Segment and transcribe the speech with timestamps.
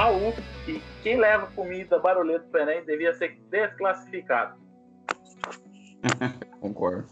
[0.00, 0.32] Raul
[0.66, 4.58] e quem leva comida barulhenta pro Enem devia ser desclassificado.
[6.58, 7.06] Concordo.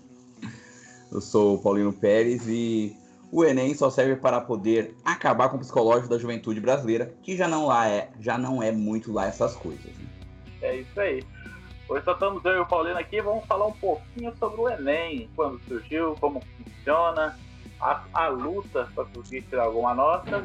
[1.13, 2.97] Eu sou o Paulino Pérez e
[3.31, 7.47] o Enem só serve para poder acabar com o psicológico da juventude brasileira, que já
[7.47, 9.85] não, lá é, já não é muito lá essas coisas.
[9.85, 10.07] Né?
[10.63, 11.23] É isso aí.
[11.91, 15.29] Hoje só estamos eu e o Paulino aqui vamos falar um pouquinho sobre o Enem,
[15.37, 17.39] quando surgiu, como funciona,
[17.83, 20.43] a, a luta para conseguir tirar alguma nota.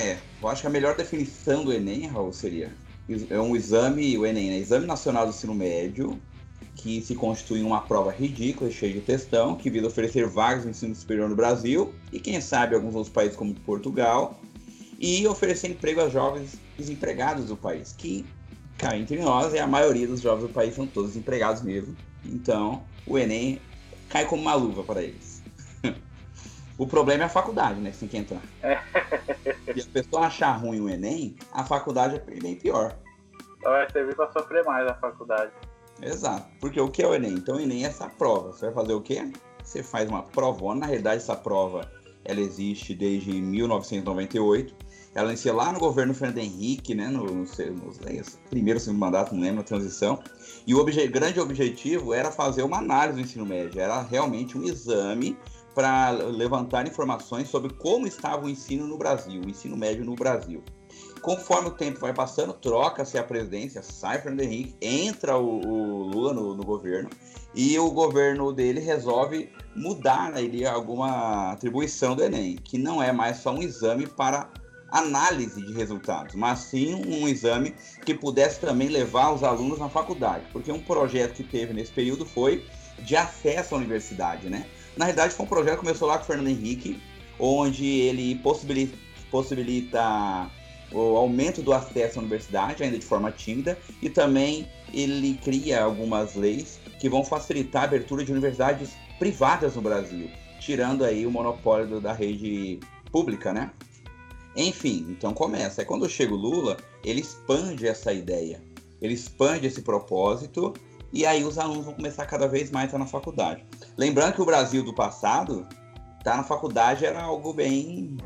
[0.00, 2.72] É, eu acho que a melhor definição do Enem, Raul, seria
[3.28, 4.58] é um exame, o Enem, né?
[4.58, 6.18] Exame Nacional do Ensino Médio,
[6.76, 10.70] que se constitui em uma prova ridícula, cheia de textão, que visa oferecer vagas no
[10.70, 14.40] ensino superior no Brasil e, quem sabe, alguns outros países como Portugal,
[14.98, 18.24] e oferecer emprego a jovens desempregados do país, que,
[18.78, 21.94] cá entre nós, é a maioria dos jovens do país são todos desempregados mesmo.
[22.24, 23.60] Então, o Enem
[24.08, 25.29] cai como uma luva para eles.
[26.80, 27.90] O problema é a faculdade, né?
[27.90, 28.40] Que tem que entrar.
[29.74, 32.96] Se a pessoa achar ruim o Enem, a faculdade é bem pior.
[33.58, 35.52] Então vai servir para sofrer mais a faculdade.
[36.00, 36.48] Exato.
[36.58, 37.34] Porque o que é o Enem?
[37.34, 38.54] Então o Enem é essa prova.
[38.54, 39.30] Você vai fazer o quê?
[39.62, 40.80] Você faz uma provona.
[40.80, 41.86] Na realidade, essa prova
[42.24, 44.74] ela existe desde 1998.
[45.14, 49.42] Ela inicia lá no governo Fernando Henrique, né, no, no, no, primeiro, segundo mandato, não
[49.42, 50.18] lembro, na transição.
[50.66, 53.80] E o obje, grande objetivo era fazer uma análise do ensino médio.
[53.80, 55.36] Era realmente um exame
[55.74, 60.62] para levantar informações sobre como estava o ensino no Brasil, o ensino médio no Brasil.
[61.20, 66.32] Conforme o tempo vai passando, troca-se a presidência, sai Fernando Henrique, entra o, o Lula
[66.32, 67.10] no, no, governo
[67.54, 73.12] e o governo dele resolve mudar né, ele, alguma atribuição do Enem, que não é
[73.12, 74.50] mais só um exame para
[74.90, 80.46] análise de resultados, mas sim um exame que pudesse também levar os alunos na faculdade,
[80.52, 82.64] porque um projeto que teve nesse período foi
[82.98, 84.66] de acesso à universidade, né?
[85.00, 87.00] Na realidade, foi um projeto que começou lá com o Fernando Henrique,
[87.38, 88.98] onde ele possibilita,
[89.30, 90.50] possibilita
[90.92, 96.34] o aumento do acesso à universidade, ainda de forma tímida, e também ele cria algumas
[96.34, 101.98] leis que vão facilitar a abertura de universidades privadas no Brasil, tirando aí o monopólio
[101.98, 102.78] da rede
[103.10, 103.70] pública, né?
[104.54, 105.80] Enfim, então começa.
[105.80, 108.62] É quando chega o Lula, ele expande essa ideia,
[109.00, 110.74] ele expande esse propósito
[111.12, 113.66] e aí os alunos vão começar cada vez mais a estar na faculdade.
[113.96, 115.66] Lembrando que o Brasil do passado,
[116.18, 118.16] estar tá na faculdade era algo bem.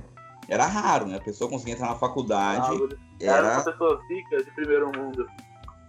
[0.48, 1.16] Era raro, né?
[1.16, 2.78] A pessoa conseguia entrar na faculdade.
[3.20, 5.26] era, era uma pessoa rica de primeiro mundo.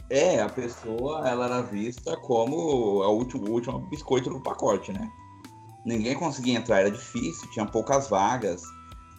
[0.10, 5.10] É, a pessoa ela era vista como a última, o último biscoito do pacote, né?
[5.86, 8.62] Ninguém conseguia entrar, era difícil, tinha poucas vagas.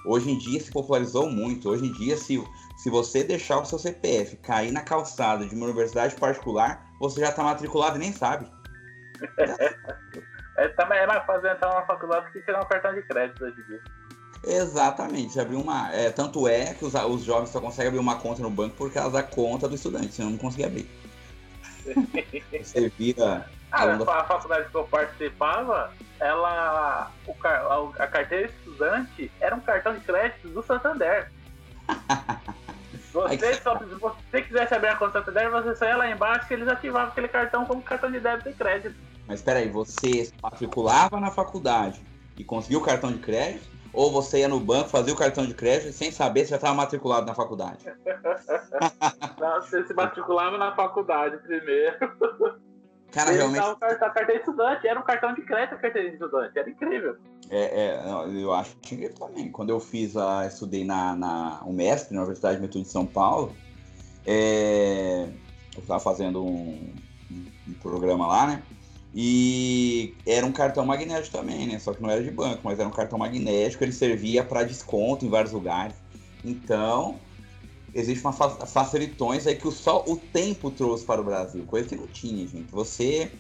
[0.07, 1.69] Hoje em dia se popularizou muito.
[1.69, 2.43] Hoje em dia, se,
[2.77, 7.29] se você deixar o seu CPF cair na calçada de uma universidade particular, você já
[7.29, 8.47] está matriculado e nem sabe.
[10.59, 13.61] é, também é mais fácil entrar numa faculdade que tirar um cartão de crédito hoje
[13.61, 13.83] em dia.
[14.45, 15.93] Exatamente, abrir uma.
[15.93, 18.93] É, tanto é que os, os jovens só conseguem abrir uma conta no banco por
[18.93, 20.89] causa da conta do estudante, senão não conseguia abrir.
[22.63, 23.49] Você vira.
[23.73, 27.11] Ah, a faculdade que eu participava, ela.
[27.27, 31.31] O, a, a carteira estudante era um cartão de crédito do Santander.
[33.23, 36.55] Você, só, se você quisesse abrir a conta Santander, você só ia lá embaixo e
[36.55, 38.95] eles ativavam aquele cartão como cartão de débito e crédito.
[39.27, 42.01] Mas peraí, você matriculava na faculdade
[42.37, 43.75] e conseguiu o cartão de crédito?
[43.91, 46.75] Ou você ia no banco, fazia o cartão de crédito sem saber se já estava
[46.75, 47.87] matriculado na faculdade?
[49.41, 51.97] Não, você se matriculava na faculdade primeiro.
[53.11, 53.67] Cara, Ele realmente.
[53.67, 56.69] O cartão, cartão de estudante, era um cartão de crédito a carteira de estudante, era
[56.69, 57.17] incrível.
[57.51, 59.51] É, é, eu acho que também.
[59.51, 60.47] Quando eu fiz a.
[60.47, 63.55] estudei na, na UMESP, na Universidade Metodista de São Paulo,
[64.27, 65.29] é,
[65.75, 66.93] eu estava fazendo um,
[67.69, 68.63] um, programa lá, né?
[69.15, 71.79] E era um cartão magnético também, né?
[71.79, 75.25] Só que não era de banco, mas era um cartão magnético, ele servia para desconto
[75.25, 75.95] em vários lugares.
[76.45, 77.19] Então,
[77.95, 82.07] existe uma facilitões aí que só o tempo trouxe para o Brasil, coisa que não
[82.09, 82.71] tinha, gente.
[82.73, 83.31] Você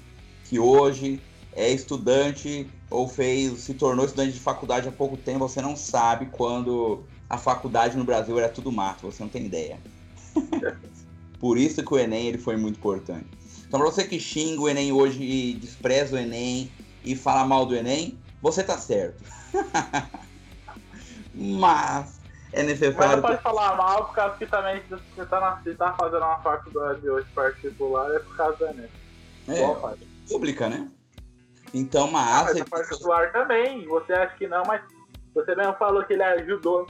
[0.44, 1.20] que hoje
[1.56, 6.26] é estudante ou fez, se tornou estudante de faculdade há pouco tempo, você não sabe
[6.26, 9.81] quando a faculdade no Brasil era tudo mato, você não tem ideia.
[11.41, 13.26] Por isso que o Enem ele foi muito importante.
[13.67, 16.70] Então, para você que xinga o Enem hoje e despreza o Enem
[17.05, 19.25] e fala mal do Enem, você tá certo.
[21.35, 22.20] Mas
[22.52, 22.97] é necessário.
[22.99, 25.94] Mas não pode falar mal por causa que também se você tá, na, se tá
[25.94, 28.91] fazendo uma faculdade hoje particular é por causa da NET.
[29.49, 29.97] É, Boa,
[30.29, 30.88] pública, né?
[31.76, 32.44] Então, mas.
[32.44, 34.81] mas é particular também, você acha que não, mas
[35.34, 36.87] você mesmo falou que ele ajudou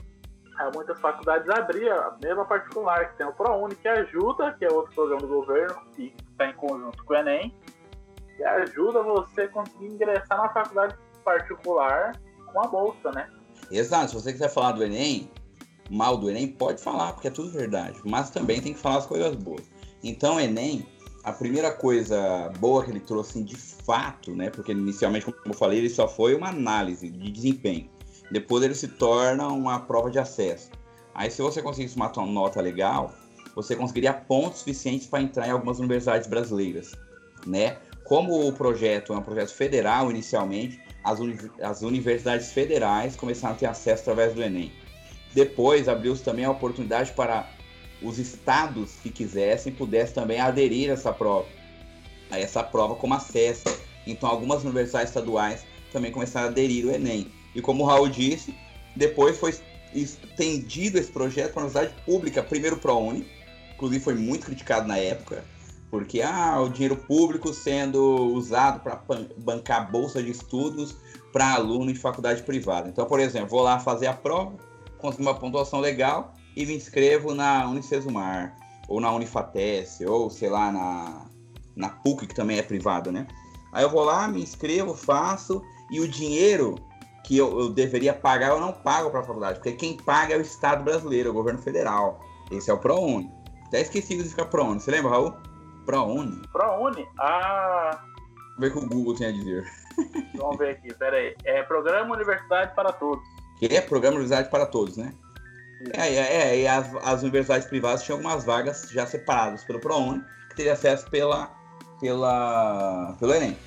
[0.57, 4.65] a muitas faculdades a abrir a mesma particular, que tem o ProUni, que ajuda, que
[4.65, 7.53] é outro programa do governo, que está em conjunto junto com o Enem
[8.39, 12.13] e ajuda você a conseguir ingressar na faculdade particular
[12.53, 13.29] com a bolsa, né?
[13.69, 14.09] Exato.
[14.09, 15.29] Se você quiser falar do Enem,
[15.89, 17.99] mal do Enem, pode falar, porque é tudo verdade.
[18.05, 19.63] Mas também tem que falar as coisas boas.
[20.03, 20.87] Então, o Enem,
[21.23, 24.49] a primeira coisa boa que ele trouxe assim, de fato, né?
[24.49, 27.89] Porque inicialmente, como eu falei, ele só foi uma análise de desempenho.
[28.31, 30.69] Depois ele se torna uma prova de acesso.
[31.13, 33.13] Aí, se você conseguisse uma nota legal,
[33.55, 36.91] você conseguiria pontos suficientes para entrar em algumas universidades brasileiras,
[37.45, 37.77] né?
[38.03, 43.57] Como o projeto é um projeto federal inicialmente, as, uni as universidades federais começaram a
[43.57, 44.71] ter acesso através do Enem.
[45.33, 47.49] Depois abriu-se também a oportunidade para
[48.01, 51.47] os estados que quisessem pudessem também aderir a essa prova,
[52.29, 53.65] a essa prova como acesso.
[54.05, 57.31] Então algumas universidades estaduais também começaram a aderir ao Enem.
[57.55, 58.53] E como o Raul disse,
[58.95, 59.53] depois foi
[59.93, 63.27] estendido esse projeto para a universidade pública, primeiro ProUni,
[63.73, 65.43] inclusive foi muito criticado na época,
[65.89, 69.01] porque ah, o dinheiro público sendo usado para
[69.37, 70.95] bancar bolsa de estudos
[71.31, 72.89] para aluno em faculdade privada.
[72.89, 74.55] Então, por exemplo, vou lá fazer a prova,
[74.97, 78.51] consigo uma pontuação legal e me inscrevo na Unicesumar,
[78.87, 81.27] ou na Unifatesse, ou sei lá, na,
[81.75, 83.27] na PUC, que também é privada, né?
[83.71, 85.61] Aí eu vou lá, me inscrevo, faço,
[85.91, 86.73] e o dinheiro
[87.23, 90.37] que eu, eu deveria pagar, eu não pago para a faculdade, porque quem paga é
[90.37, 92.19] o Estado brasileiro, é o governo federal.
[92.49, 93.29] Esse é o ProUni.
[93.67, 94.79] Até esqueci de ficar ProUni.
[94.79, 95.33] Você lembra, Raul?
[95.85, 96.41] ProUni?
[96.51, 97.07] ProUni?
[97.19, 98.01] Ah.
[98.57, 99.63] Vamos ver o que o Google tem a dizer.
[100.35, 101.35] Vamos ver aqui, pera aí.
[101.43, 103.23] É Programa Universidade para Todos.
[103.59, 105.13] Que é Programa Universidade para Todos, né?
[105.93, 110.23] É, é, é, e as, as universidades privadas tinham algumas vagas já separadas pelo ProUni,
[110.49, 111.51] que teria acesso pela,
[111.99, 113.57] pela, pelo Enem.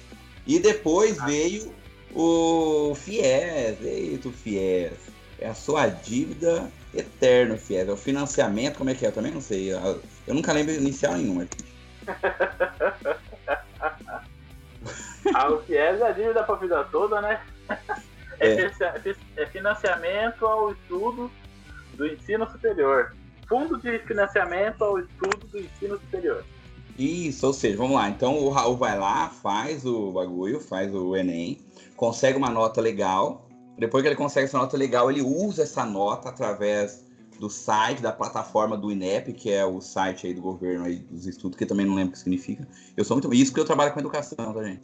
[0.46, 1.26] E depois ah.
[1.26, 1.72] veio
[2.14, 3.80] o FIES.
[3.82, 5.10] Eita, o FIES.
[5.38, 7.88] É a sua dívida eterna, FIES.
[7.88, 9.08] É o financiamento, como é que é?
[9.08, 9.72] Eu também não sei.
[9.72, 10.02] Eu
[10.34, 11.46] nunca lembro inicial nenhuma.
[15.34, 17.40] ah, o FIES é a dívida para a vida toda, né?
[18.40, 18.62] É.
[18.62, 18.72] É,
[19.36, 21.30] é financiamento ao estudo
[21.96, 23.14] do ensino superior.
[23.48, 26.44] Fundo de financiamento ao estudo do ensino superior.
[26.98, 28.08] Isso, ou seja, vamos lá.
[28.08, 31.58] Então o Raul vai lá, faz o bagulho, faz o Enem,
[31.96, 33.48] consegue uma nota legal.
[33.78, 37.04] Depois que ele consegue essa nota legal, ele usa essa nota através
[37.40, 41.26] do site, da plataforma do INEP, que é o site aí do governo aí dos
[41.26, 42.68] estudos, que também não lembro o que significa.
[42.94, 43.32] Eu sou muito.
[43.32, 44.82] Isso porque eu trabalho com educação, tá, gente?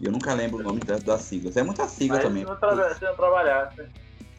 [0.00, 1.56] E eu nunca lembro o nome das, das siglas.
[1.58, 2.42] É muita sigla Mas também.
[2.42, 3.82] Se não, tra se não trabalhasse.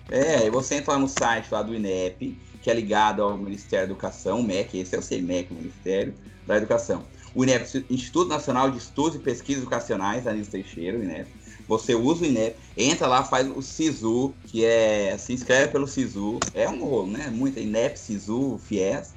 [0.10, 3.88] É, e você entra lá no site lá do INEP, que é ligado ao Ministério
[3.88, 6.14] da Educação, MEC, esse é o CEMEC, o Ministério
[6.46, 7.04] da Educação.
[7.34, 11.30] O INEP, Instituto Nacional de Estudos e Pesquisas Educacionais, Anísio Teixeira, o INEP.
[11.68, 15.18] Você usa o INEP, entra lá, faz o SISU, que é.
[15.18, 16.40] Se inscreve pelo SISU.
[16.54, 17.28] É um rolo, né?
[17.30, 19.14] Muito INEP, SISU, FIES.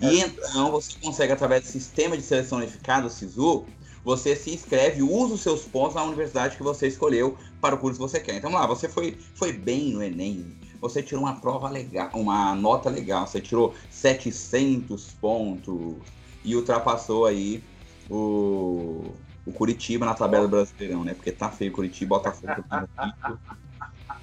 [0.00, 0.26] E é.
[0.26, 3.64] então você consegue, através do sistema de seleção unificado, o SISU,
[4.04, 7.98] você se inscreve, usa os seus pontos na universidade que você escolheu para o curso
[7.98, 8.36] que você quer.
[8.36, 12.90] Então lá, você foi, foi bem no Enem, você tirou uma prova legal, uma nota
[12.90, 15.96] legal, você tirou 700 pontos
[16.44, 17.62] e ultrapassou aí
[18.08, 19.12] o,
[19.44, 21.14] o Curitiba na tabela do Brasileirão, né?
[21.14, 22.52] Porque tá feio Curitiba, Botafogo.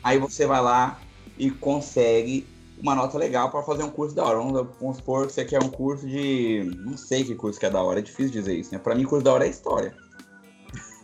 [0.03, 0.99] Aí você vai lá
[1.37, 2.47] e consegue
[2.79, 4.37] uma nota legal para fazer um curso da hora.
[4.37, 6.71] Vamos, vamos supor que você quer um curso de.
[6.79, 8.79] Não sei que curso que é da hora, é difícil dizer isso, né?
[8.79, 9.95] Para mim, curso da hora é história.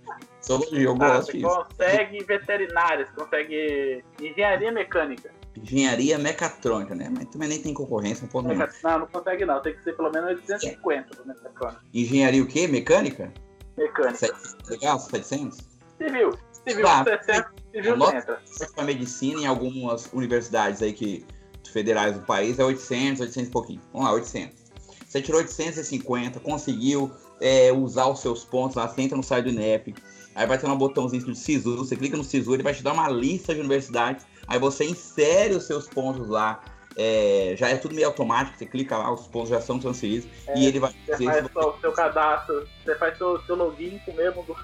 [0.48, 1.48] Zoologia, eu ah, gosto disso.
[1.48, 5.30] Consegue veterinárias, consegue engenharia mecânica.
[5.56, 7.12] Engenharia mecatrônica, né?
[7.16, 8.74] Mas também nem tem concorrência, não pode Meca...
[8.84, 11.28] Não, não consegue não, tem que ser pelo menos 850 é.
[11.28, 11.82] mecatrônica.
[11.94, 12.68] Engenharia o quê?
[12.68, 13.34] Mecânica?
[13.78, 14.34] Mecânica.
[14.70, 15.58] Legal, 700?
[15.98, 16.38] Civil.
[16.68, 18.42] Civil, tá, 700, civil entra.
[18.76, 21.26] Para medicina em algumas universidades aí que
[21.72, 23.82] federais do país é 800, 800 e pouquinho.
[23.92, 24.68] Vamos lá, 800.
[25.08, 29.52] Você tirou 850, conseguiu é, usar os seus pontos lá, você entra no site do
[29.52, 29.96] INEP,
[30.38, 32.94] aí vai ter um botãozinho de SISU, você clica no SISU, ele vai te dar
[32.94, 36.64] uma lista de universidades, aí você insere os seus pontos lá,
[36.96, 40.60] é, já é tudo meio automático, você clica lá, os pontos já são transferidos, é,
[40.60, 44.16] e ele vai Você faz o seu cadastro, você faz seu, seu login com o
[44.16, 44.56] mesmo do,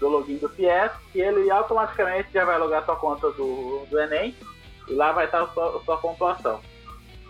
[0.00, 4.34] do login do PS, que ele automaticamente já vai logar sua conta do, do Enem,
[4.88, 6.60] e lá vai estar a sua, a sua pontuação.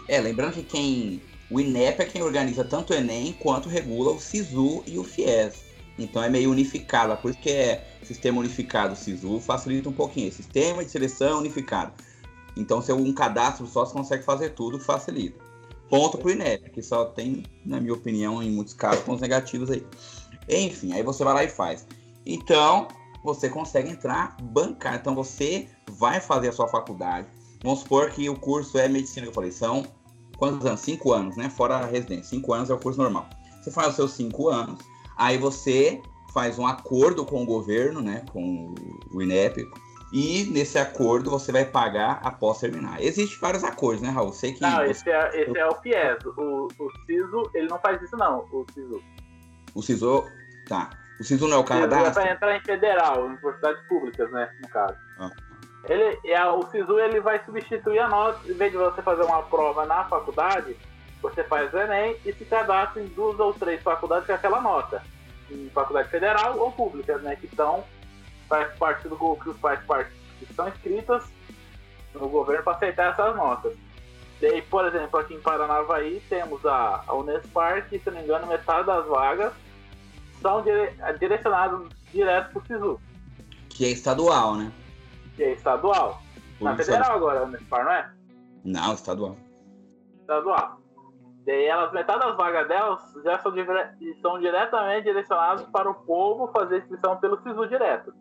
[0.09, 1.23] É, lembrando que quem.
[1.51, 5.68] O INEP é quem organiza tanto o Enem quanto regula o SISU e o FIES.
[5.99, 8.95] Então é meio unificado, por isso que é sistema unificado.
[8.95, 10.33] SISU facilita um pouquinho.
[10.33, 11.93] Sistema de seleção unificado.
[12.57, 15.39] Então, se um cadastro só você consegue fazer tudo, facilita.
[15.89, 19.87] Ponto pro INEP, que só tem, na minha opinião, em muitos casos, pontos negativos aí.
[20.49, 21.87] Enfim, aí você vai lá e faz.
[22.27, 22.89] Então,
[23.23, 24.97] você consegue entrar bancar.
[24.97, 27.29] Então, você vai fazer a sua faculdade.
[27.63, 29.85] Vamos supor que o curso é medicina, que eu falei, são
[30.37, 30.81] quantos anos?
[30.81, 31.49] Cinco anos, né?
[31.49, 32.25] Fora a residência.
[32.25, 33.29] Cinco anos é o curso normal.
[33.63, 34.81] Você faz os seus cinco anos,
[35.19, 36.01] aí você
[36.33, 38.75] faz um acordo com o governo, né, com
[39.13, 39.69] o INEP,
[40.13, 43.03] e nesse acordo você vai pagar após terminar.
[43.03, 44.33] Existem vários acordos, né, Raul?
[44.33, 44.63] Sei que.
[44.63, 44.91] Não, você...
[44.91, 46.25] esse, é, esse é o FIES.
[46.25, 48.47] O, o CISO, ele não faz isso, não.
[48.51, 49.03] O CISO.
[49.75, 50.25] O CISO.
[50.67, 50.91] Tá.
[51.21, 54.49] O CISO não é o O CISO é para entrar em federal, universidades públicas, né?
[54.63, 54.97] No caso.
[55.19, 55.31] Ah.
[55.85, 59.43] Ele, é, o SISU ele vai substituir a nota, em vez de você fazer uma
[59.43, 60.77] prova na faculdade,
[61.23, 65.03] você faz o Enem e se cadastra em duas ou três faculdades com aquela nota.
[65.51, 67.37] Em faculdade federal ou públicas, né?
[67.37, 67.85] Que estão,
[68.49, 71.25] faz parte do que faz parte, que são inscritas
[72.15, 73.77] no governo para aceitar essas notas.
[74.41, 78.47] Daí, por exemplo, aqui em Paranavaí temos a, a Unespar, que se não me engano,
[78.47, 79.53] metade das vagas
[80.41, 83.01] são dire, direcionadas direto para o SISU,
[83.69, 84.73] Que é estadual, né?
[85.35, 86.23] que é estadual.
[86.61, 88.11] Na federal agora, a Unespar, não é?
[88.65, 89.37] Não, estadual.
[90.21, 90.78] estadual.
[91.49, 96.49] Daí elas, metade das vagas delas já são, dire- são diretamente direcionadas para o povo
[96.49, 98.13] fazer inscrição pelo SISU direto.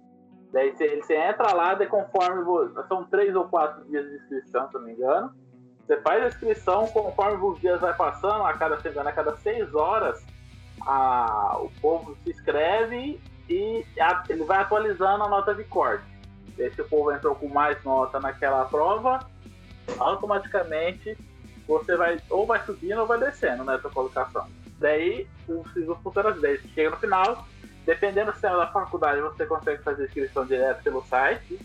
[0.54, 2.46] Daí você, você entra lá, de conforme
[2.88, 5.36] são três ou quatro dias de inscrição, se não me engano.
[5.86, 9.76] Você faz a inscrição, conforme os dias vai passando, a cada semana, a cada seis
[9.76, 10.26] horas,
[10.86, 13.20] a- o povo se inscreve
[13.50, 16.06] e a- ele vai atualizando a nota de corte.
[16.58, 19.20] Daí se o povo entrou com mais nota naquela prova,
[20.00, 21.18] automaticamente
[21.68, 24.48] você vai ou vai subindo ou vai descendo nessa colocação.
[24.80, 27.48] Daí o SISU funciona assim, chega no final,
[27.86, 31.60] dependendo do sistema da faculdade, você consegue fazer inscrição direto pelo site.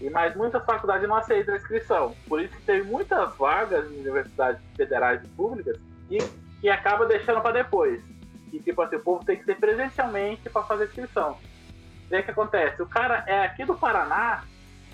[0.00, 2.14] E mas muitas faculdades não aceitam a inscrição.
[2.28, 5.78] Por isso que tem muitas vagas em universidades federais e públicas
[6.08, 6.18] que,
[6.60, 8.02] que acaba deixando para depois.
[8.52, 11.38] E tipo assim, o povo tem que ser presencialmente para fazer inscrição.
[12.08, 12.82] Daí o que acontece?
[12.82, 14.44] O cara é aqui do Paraná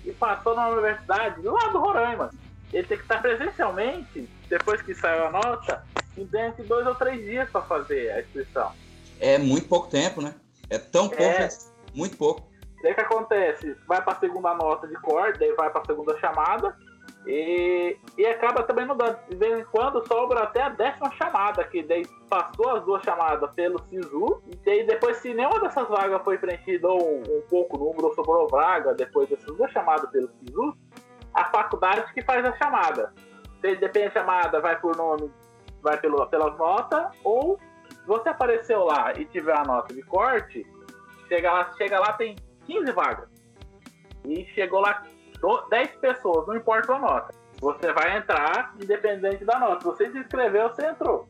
[0.05, 2.31] e passou na universidade lá do Roraima.
[2.73, 5.85] Ele tem que estar presencialmente, depois que saiu a nota,
[6.17, 8.73] em dentro de dois ou três dias para fazer a inscrição.
[9.21, 10.35] É muito pouco tempo, né?
[10.71, 11.45] É tão pouco, É.
[11.45, 11.49] é
[11.95, 12.50] muito pouco.
[12.83, 13.76] Daí o que acontece?
[13.87, 16.76] Vai para a segunda nota de corte, daí vai para a segunda chamada
[17.26, 19.17] e, e acaba também não dando.
[19.29, 23.55] De vez em quando sobra até a décima chamada, que daí passou as duas chamadas
[23.55, 28.07] pelo SISU, e daí depois, se nenhuma dessas vagas foi preenchida ou um pouco número,
[28.07, 30.76] ou sobrou vaga depois dessas duas chamadas pelo SISU,
[31.35, 33.12] a faculdade que faz a chamada.
[33.61, 35.31] Se depende da chamada, vai por nome,
[35.83, 37.59] vai pelo, pelas notas, ou
[37.89, 40.67] se você apareceu lá e tiver a nota de corte,
[41.29, 42.37] chega lá, chega lá tem
[42.67, 43.29] 15 vagas.
[44.25, 45.03] E chegou lá
[45.41, 47.35] do- 10 pessoas, não importa a nota.
[47.61, 49.85] Você vai entrar independente da nota.
[49.85, 51.27] Você se inscreveu, você entrou.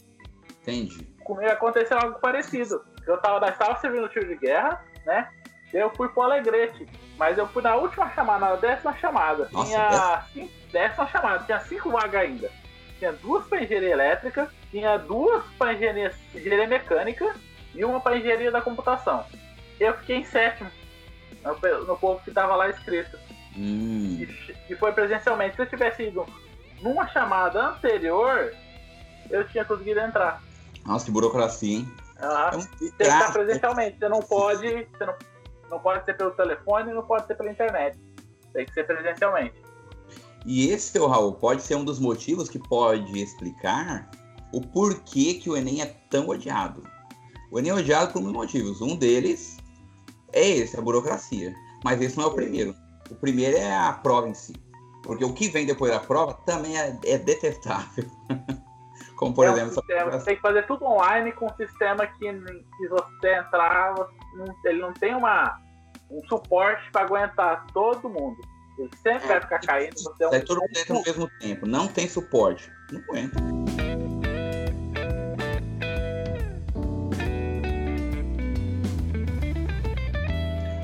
[0.62, 1.04] Entendi.
[1.25, 2.82] Comigo aconteceu algo parecido.
[3.06, 5.30] Eu tava, estava servindo tiro de guerra, né?
[5.73, 6.87] Eu fui pro Alegrete,
[7.17, 9.49] mas eu fui na última chamada, na décima chamada.
[9.50, 12.50] Nossa, tinha cinco, décima chamada, tinha cinco vagas ainda.
[12.99, 17.35] Tinha duas para engenharia elétrica, tinha duas para engenharia, engenharia mecânica
[17.75, 19.25] e uma para engenharia da computação.
[19.81, 20.71] Eu fiquei em sétimo,
[21.43, 23.19] no, no povo que tava lá escrito.
[23.57, 25.57] Hum, E, e foi presencialmente.
[25.57, 26.25] Se eu tivesse ido
[26.81, 28.52] numa chamada anterior,
[29.31, 30.41] eu tinha conseguido entrar.
[30.87, 31.93] nossa, que burocracia, hein?
[32.21, 32.50] Aham.
[32.52, 33.99] É um E tem que estar presencialmente.
[33.99, 34.69] Você não pode.
[34.93, 35.14] Você não,
[35.73, 37.99] não pode ser pelo telefone, não pode ser pela internet.
[38.52, 39.55] Tem que ser presencialmente.
[40.45, 44.11] E esse, seu Raul, pode ser um dos motivos que pode explicar
[44.52, 46.83] o porquê que o Enem é tão odiado.
[47.50, 48.83] O Enem é odiado por muitos motivos.
[48.83, 49.57] Um deles
[50.33, 51.55] é esse, a burocracia.
[51.83, 52.75] Mas esse não é o primeiro.
[53.11, 54.52] O primeiro é a prova em si.
[55.02, 58.05] Porque o que vem depois da prova também é, é detestável.
[59.17, 62.07] Como, por É um exemplo, sistema, você tem que fazer tudo online com um sistema
[62.07, 65.58] que, se você entrar, você não- ele não tem uma,
[66.10, 68.36] um suporte para aguentar todo mundo.
[68.78, 69.94] Ele sempre vai ficar caindo.
[69.98, 71.66] Você é um, todo mundo dentro ao mesmo tempo.
[71.66, 72.70] Não tem suporte.
[72.90, 73.36] Não aguenta.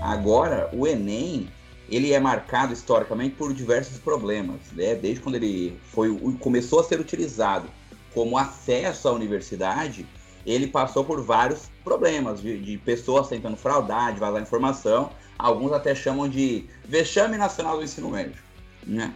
[0.03, 1.49] Agora, o Enem,
[1.89, 4.95] ele é marcado historicamente por diversos problemas, né?
[4.95, 7.69] Desde quando ele foi começou a ser utilizado
[8.15, 10.07] como acesso à universidade,
[10.49, 15.11] ele passou por vários problemas de, de pessoas tentando fraudar, de vazar informação.
[15.39, 18.43] Alguns até chamam de vexame nacional do ensino médio,
[18.87, 19.15] né?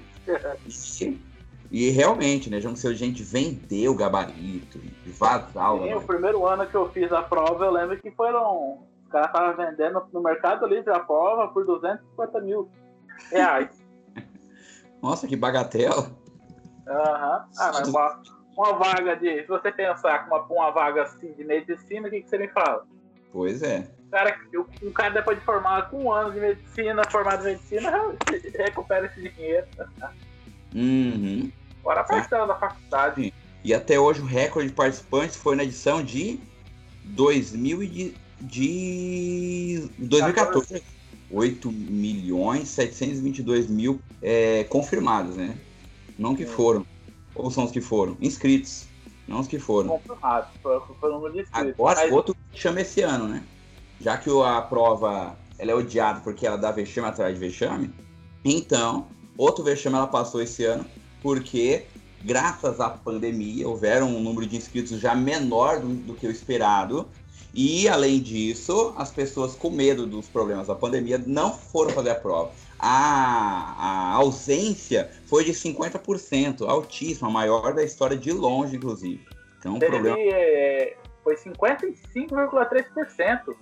[1.01, 1.19] E,
[1.71, 4.79] e realmente, né, já não sei, gente vender o gabarito,
[5.19, 8.87] vazar o Sim, o primeiro ano que eu fiz a prova, eu lembro que foram.
[9.05, 12.71] Os caras estavam vendendo no Mercado Livre a prova por 250 mil
[13.31, 13.83] reais.
[15.03, 16.11] Nossa, que bagatela.
[16.87, 17.45] Aham.
[17.59, 17.93] Ah, mas
[18.57, 19.43] uma, vaga de.
[19.43, 22.49] Se você pensar com uma, uma vaga assim de medicina, o que, que você me
[22.49, 22.87] fala?
[23.33, 23.87] Pois é.
[24.11, 24.39] Cara,
[24.83, 27.91] um cara depois de formar com um ano de medicina, formado em medicina,
[28.59, 29.67] recupera esse dinheiro.
[30.75, 31.51] Uhum.
[31.83, 33.33] Fora a parcela da faculdade.
[33.65, 36.39] E até hoje o recorde de participantes foi na edição de
[37.05, 40.83] 2000 de, de 2014.
[41.31, 45.57] 8 milhões 722 mil é, confirmados, né?
[46.19, 46.87] Não que foram.
[47.35, 48.17] Ou são os que foram?
[48.21, 48.87] Inscritos.
[49.27, 49.91] Não os que foram.
[49.91, 51.75] Confirmados, foi o número de inscritos.
[51.75, 52.13] Agora, Mas...
[52.13, 53.43] outro chama esse ano, né?
[54.01, 57.95] Já que a prova ela é odiada porque ela dá vexame atrás de vexame,
[58.45, 59.07] então,
[59.39, 60.85] outro vexame ela passou esse ano
[61.23, 61.85] porque,
[62.25, 67.07] graças à pandemia, houveram um número de inscritos já menor do, do que o esperado
[67.55, 72.15] e, além disso, as pessoas com medo dos problemas da pandemia não foram fazer a
[72.15, 72.51] prova.
[72.85, 79.25] A, a ausência foi de 50%, altíssima, a maior da história de longe, inclusive.
[79.61, 80.17] Então, Teve, problema...
[80.19, 83.55] é, foi 55,3%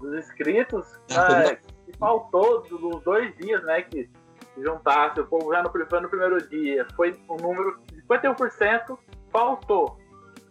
[0.00, 3.82] dos inscritos ah, que faltou dos dois dias, né?
[3.82, 4.10] Que
[4.58, 6.84] juntasse o povo já no, no primeiro dia.
[6.96, 8.98] Foi um número de 51%
[9.30, 9.96] faltou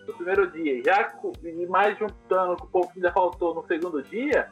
[0.08, 1.14] no primeiro dia, já
[1.44, 4.50] e mais juntando com o pouco que ainda faltou no segundo dia,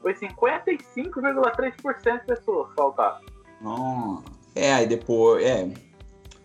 [0.00, 3.20] foi 55,3% de pessoas faltaram.
[3.64, 4.18] Oh,
[4.54, 5.44] é, aí depois.
[5.44, 5.68] É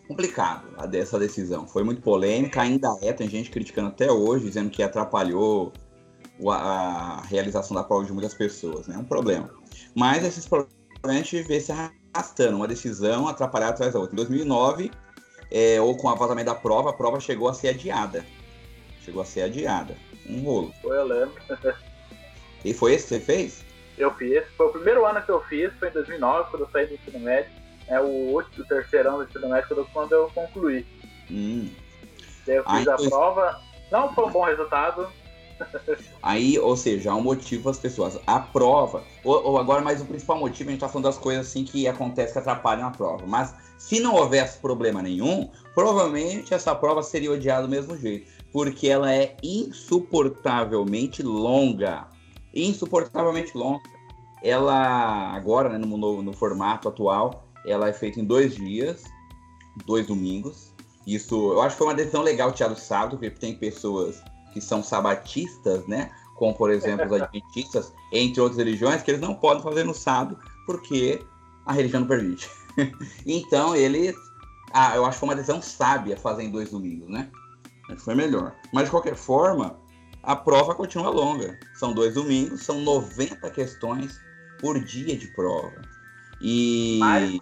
[0.08, 1.68] complicado essa decisão.
[1.68, 5.72] Foi muito polêmica, ainda é, tem gente criticando até hoje, dizendo que atrapalhou
[6.50, 8.96] a realização da prova de muitas pessoas, né?
[8.96, 9.50] É um problema.
[9.96, 14.14] Mas esses problemas a gente vê se arrastando, uma decisão atrapalhar atrás da outra.
[14.14, 14.92] Em 2009,
[15.52, 18.26] é, ou com o vazamento da prova, a prova chegou a ser adiada.
[19.02, 19.96] Chegou a ser adiada.
[20.28, 20.74] Um rolo.
[20.82, 21.36] Foi, eu lembro.
[22.64, 23.66] e foi esse que você fez?
[23.98, 24.44] Eu fiz.
[24.58, 27.20] Foi o primeiro ano que eu fiz, foi em 2009, quando eu saí do ensino
[27.20, 27.52] médio.
[27.88, 30.86] É o último, o terceiro ano do ensino médio, quando eu concluí.
[31.30, 31.70] Hum.
[32.48, 33.62] Daí eu fiz a prova.
[33.92, 35.08] Não foi um bom resultado.
[36.22, 38.20] Aí, ou seja, há um motivo as pessoas.
[38.26, 41.48] A prova, ou, ou, agora, mas o principal motivo, a gente tá falando das coisas
[41.48, 43.26] assim que acontecem que atrapalham a prova.
[43.28, 48.88] Mas se não houvesse problema nenhum, provavelmente essa prova seria odiada do mesmo jeito porque
[48.88, 52.06] ela é insuportavelmente longa.
[52.54, 53.82] Insuportavelmente longa.
[54.44, 59.04] Ela, agora, né, no, no, no formato atual, ela é feita em dois dias,
[59.86, 60.74] dois domingos.
[61.08, 64.22] Isso, eu acho que foi uma decisão legal tirar do sábado, porque tem pessoas
[64.54, 66.12] que são sabatistas, né?
[66.36, 70.38] Como, por exemplo, os adventistas, entre outras religiões, que eles não podem fazer no sábado,
[70.66, 71.26] porque
[71.66, 72.50] a religião não permite.
[73.26, 74.16] então, eles...
[74.74, 77.30] Ah, eu acho que foi uma decisão sábia fazer em dois domingos, né?
[77.98, 78.56] Foi melhor.
[78.74, 79.78] Mas de qualquer forma,
[80.24, 81.60] a prova continua longa.
[81.76, 84.20] São dois domingos, são 90 questões
[84.60, 85.74] por dia de prova.
[86.42, 86.98] E.
[87.00, 87.40] Mais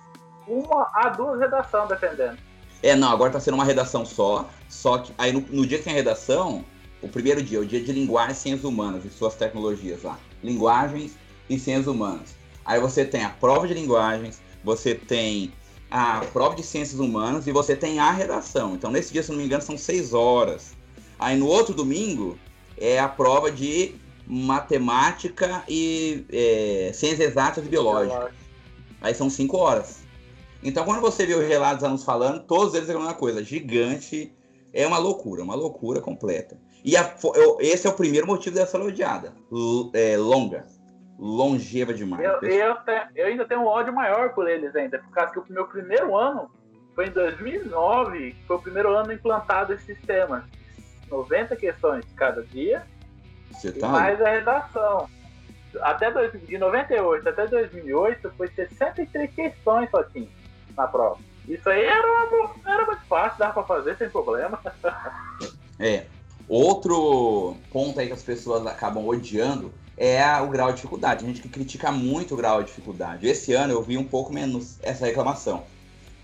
[0.47, 2.37] uma a duas redações, dependendo.
[2.83, 4.49] É, não, agora tá sendo uma redação só.
[4.67, 6.65] Só que aí no, no dia que tem a redação,
[7.01, 10.19] o primeiro dia, o dia de linguagem e ciências humanas e suas tecnologias lá.
[10.43, 11.15] Linguagens
[11.49, 12.35] e ciências humanas.
[12.65, 15.53] Aí você tem a prova de linguagens, você tem
[15.89, 18.73] a prova de ciências humanas e você tem a redação.
[18.73, 20.73] Então, nesse dia, se não me engano, são seis horas.
[21.19, 22.37] Aí, no outro domingo,
[22.81, 23.95] é a prova de
[24.27, 28.33] matemática e é, ciências exatas e biológicas.
[29.01, 30.03] Aí são cinco horas.
[30.63, 34.33] Então, quando você vê os relatos anos falando, todos eles é uma coisa gigante.
[34.73, 36.57] É uma loucura, uma loucura completa.
[36.83, 39.33] E a, eu, esse é o primeiro motivo dessa odiada.
[39.93, 40.65] É, longa
[41.21, 42.23] longeva demais.
[42.23, 42.75] Eu, eu,
[43.15, 46.17] eu, ainda tenho um ódio maior por eles ainda, por causa que o meu primeiro
[46.17, 46.49] ano
[46.95, 50.49] foi em 2009, foi o primeiro ano implantado esse sistema.
[51.11, 52.83] 90 questões cada dia
[53.51, 55.09] Você e tá mais a redação.
[55.81, 60.27] Até dois, de 98 até 2008 foi 63 questões só tinha
[60.75, 61.19] na prova.
[61.47, 64.59] Isso aí era, uma, era muito fácil, dava para fazer sem problema.
[65.79, 66.05] é.
[66.47, 71.23] Outro ponto aí que as pessoas acabam odiando é o grau de dificuldade.
[71.23, 73.27] A gente que critica muito o grau de dificuldade.
[73.27, 75.63] Esse ano eu vi um pouco menos essa reclamação.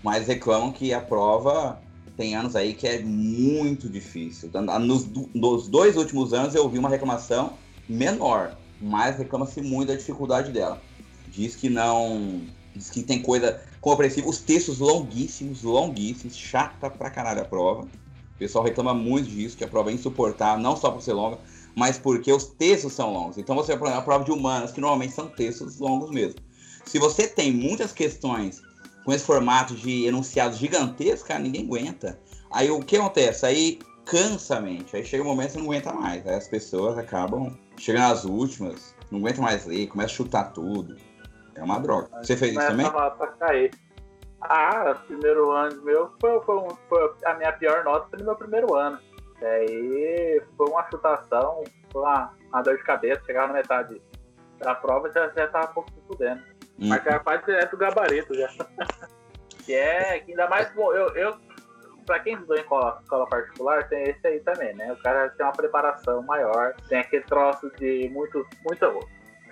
[0.02, 1.80] Mas reclamam que a prova
[2.18, 4.50] tem anos aí que é muito difícil.
[4.80, 7.52] Nos, nos dois últimos anos eu vi uma reclamação
[7.88, 10.82] menor, mas reclama-se muito da dificuldade dela.
[11.28, 12.42] Diz que não.
[12.74, 14.28] Diz que tem coisa compreensiva.
[14.28, 17.82] Os textos longuíssimos, longuíssimos, chata pra caralho a prova.
[17.82, 21.38] O pessoal reclama muito disso, que a prova é insuportável, não só por ser longa,
[21.76, 23.38] mas porque os textos são longos.
[23.38, 26.40] Então você vai a prova de humanas, que normalmente são textos longos mesmo.
[26.84, 28.60] Se você tem muitas questões
[29.08, 32.20] com esse formato de enunciados gigantescos, cara, ninguém aguenta.
[32.50, 33.46] Aí o que acontece?
[33.46, 34.94] Aí cansa a mente.
[34.94, 36.26] Aí chega um momento que você não aguenta mais.
[36.26, 40.94] Aí as pessoas acabam chegando às últimas, não aguenta mais ler, começa a chutar tudo.
[41.54, 42.10] É uma droga.
[42.22, 42.90] Você fez isso também?
[42.90, 43.70] Pra cair.
[44.42, 48.98] Ah, primeiro ano meu foi, foi, foi, a minha pior nota no meu primeiro ano.
[49.40, 54.02] Daí foi uma chutação, foi uma, uma dor de cabeça, chegava na metade
[54.58, 56.57] da prova já, já tava um pouco se fudendo.
[56.78, 56.88] Uhum.
[56.88, 58.48] Mas capaz é do gabarito já.
[59.64, 61.36] que é, que ainda mais, bom, eu, eu
[62.06, 64.90] pra quem estudou em escola, escola particular, tem esse aí também, né?
[64.92, 69.06] O cara tem uma preparação maior, tem aquele troço de muito, muito.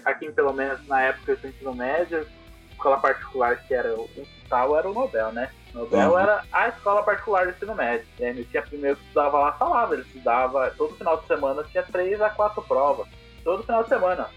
[0.05, 2.27] Aqui, pelo menos na época do ensino médio,
[2.71, 4.09] escola particular que era o
[4.49, 5.51] tal era o Nobel, né?
[5.75, 6.19] Nobel uhum.
[6.19, 8.07] era a escola particular do ensino médio.
[8.19, 11.83] E aí, tinha primeiro que estudava lá, falava, ele estudava todo final de semana, tinha
[11.83, 13.09] três a quatro provas.
[13.45, 14.31] Todo final de semana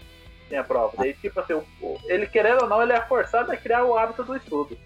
[0.50, 0.92] tinha prova.
[0.98, 1.62] Daí, tipo assim,
[2.06, 4.76] ele querendo ou não, ele é forçado a criar o hábito do estudo.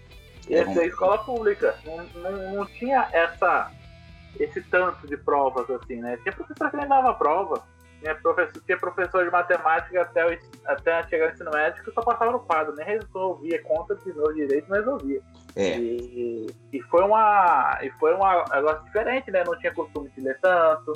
[0.47, 1.75] E essa é escola pública.
[1.83, 3.71] Não, não, não tinha essa,
[4.39, 6.17] esse tanto de provas assim, né?
[6.21, 7.63] Tinha professor que nem dava prova.
[7.99, 12.01] Tinha professor, tinha professor de matemática até, o, até chegar no ensino médio que só
[12.01, 15.21] passava no quadro, nem resolvia conta de novo direito, não resolvia.
[15.55, 15.79] É.
[15.79, 17.79] E, e foi uma.
[17.81, 18.19] E foi um
[18.53, 19.43] negócio diferente, né?
[19.43, 20.93] Não tinha costume de ler tanto.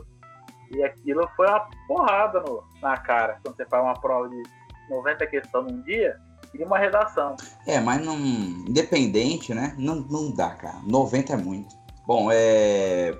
[0.71, 3.39] E aquilo foi uma porrada no, na cara.
[3.41, 4.43] Quando você faz uma prova de
[4.89, 6.19] 90 questões num dia,
[6.53, 7.35] e uma redação.
[7.65, 8.17] É, mas não.
[8.17, 9.75] Independente, né?
[9.77, 10.79] Não, não dá, cara.
[10.85, 11.75] 90 é muito.
[12.07, 13.15] Bom, é.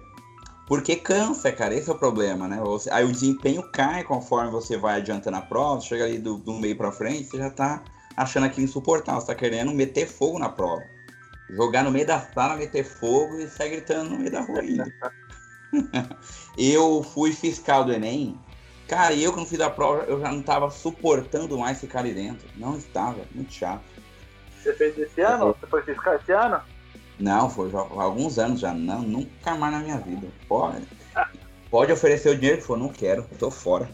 [0.68, 2.60] Porque cansa, cara, esse é o problema, né?
[2.62, 6.54] Você, aí o desempenho cai conforme você vai adiantando a prova, chega ali do, do
[6.54, 7.84] meio para frente, você já tá
[8.16, 10.84] achando aquilo insuportável, você tá querendo meter fogo na prova.
[11.50, 14.86] Jogar no meio da sala, meter fogo e sair gritando no meio da rua ainda.
[16.58, 18.40] eu fui fiscal do Enem
[18.90, 22.48] Cara, eu quando fiz a prova, eu já não estava suportando mais ficar ali dentro.
[22.56, 23.84] Não estava, muito chato.
[24.58, 25.56] Você fez esse ano?
[25.60, 26.60] Você foi fiscal esse ano?
[27.20, 28.74] Não, foi já, alguns anos já.
[28.74, 30.28] Não, nunca mais na minha vida.
[30.48, 30.88] Pode,
[31.70, 33.88] pode oferecer o dinheiro que for, não quero, tô fora.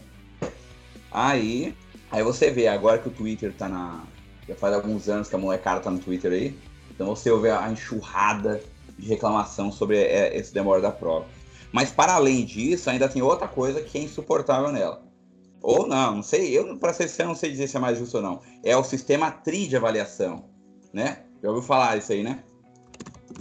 [1.12, 1.76] Aí,
[2.10, 4.02] aí você vê, agora que o Twitter tá na.
[4.48, 6.58] Já faz alguns anos que a molecada tá no Twitter aí.
[6.90, 8.62] Então você ouve a enxurrada
[8.98, 11.26] de reclamação sobre é, esse demora da prova.
[11.76, 15.02] Mas para além disso, ainda tem outra coisa que é insuportável nela.
[15.60, 18.16] Ou não, não sei, eu para ser sincero não sei dizer se é mais justo
[18.16, 18.40] ou não.
[18.64, 20.48] É o sistema TRI de avaliação,
[20.90, 21.24] né?
[21.42, 22.42] Já ouviu falar isso aí, né?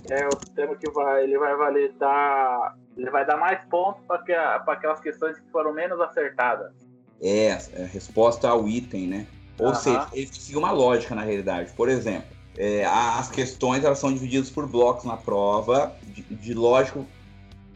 [0.09, 4.33] É o sistema que vai, ele vai validar, ele vai dar mais pontos para que,
[4.33, 6.73] aquelas questões que foram menos acertadas.
[7.21, 9.27] É, é resposta ao item, né?
[9.57, 9.75] Ou uhum.
[9.75, 11.71] seja, ele sigue uma lógica na realidade.
[11.71, 17.07] Por exemplo, é, as questões elas são divididas por blocos na prova, de, de lógico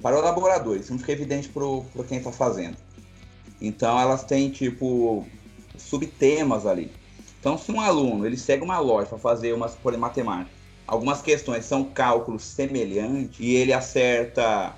[0.01, 2.77] para o laborador, isso não fica evidente para quem está fazendo.
[3.61, 5.25] Então elas têm tipo
[5.77, 6.91] subtemas ali.
[7.39, 10.51] Então se um aluno ele segue uma lógica para fazer umas por matemática,
[10.87, 14.73] algumas questões são cálculos semelhantes e ele acerta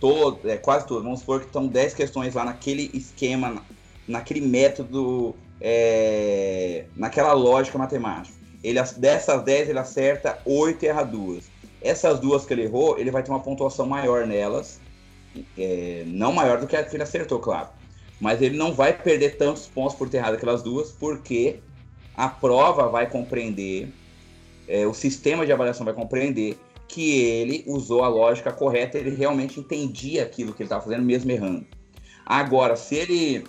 [0.00, 1.02] todo, é, quase tudo.
[1.02, 3.62] Vamos supor que estão 10 questões lá naquele esquema,
[4.08, 8.34] naquele método, é, naquela lógica matemática.
[8.62, 11.44] Ele, dessas 10 ele acerta 8 e erra duas.
[11.82, 14.80] Essas duas que ele errou, ele vai ter uma pontuação maior nelas.
[15.56, 17.68] É, não maior do que a que ele acertou, claro.
[18.20, 21.60] Mas ele não vai perder tantos pontos por ter errado aquelas duas, porque
[22.14, 23.88] a prova vai compreender,
[24.68, 29.60] é, o sistema de avaliação vai compreender que ele usou a lógica correta, ele realmente
[29.60, 31.64] entendia aquilo que ele estava fazendo, mesmo errando.
[32.26, 33.44] Agora, se ele,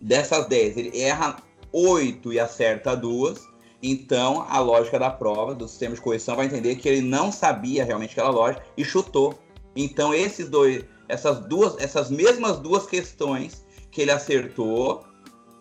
[0.00, 1.36] dessas 10, ele erra
[1.72, 3.40] 8 e acerta duas,
[3.86, 7.84] então, a lógica da prova, do sistema de correção, vai entender que ele não sabia
[7.84, 9.38] realmente aquela lógica e chutou.
[9.76, 15.04] Então, esses dois, essas duas, essas mesmas duas questões que ele acertou,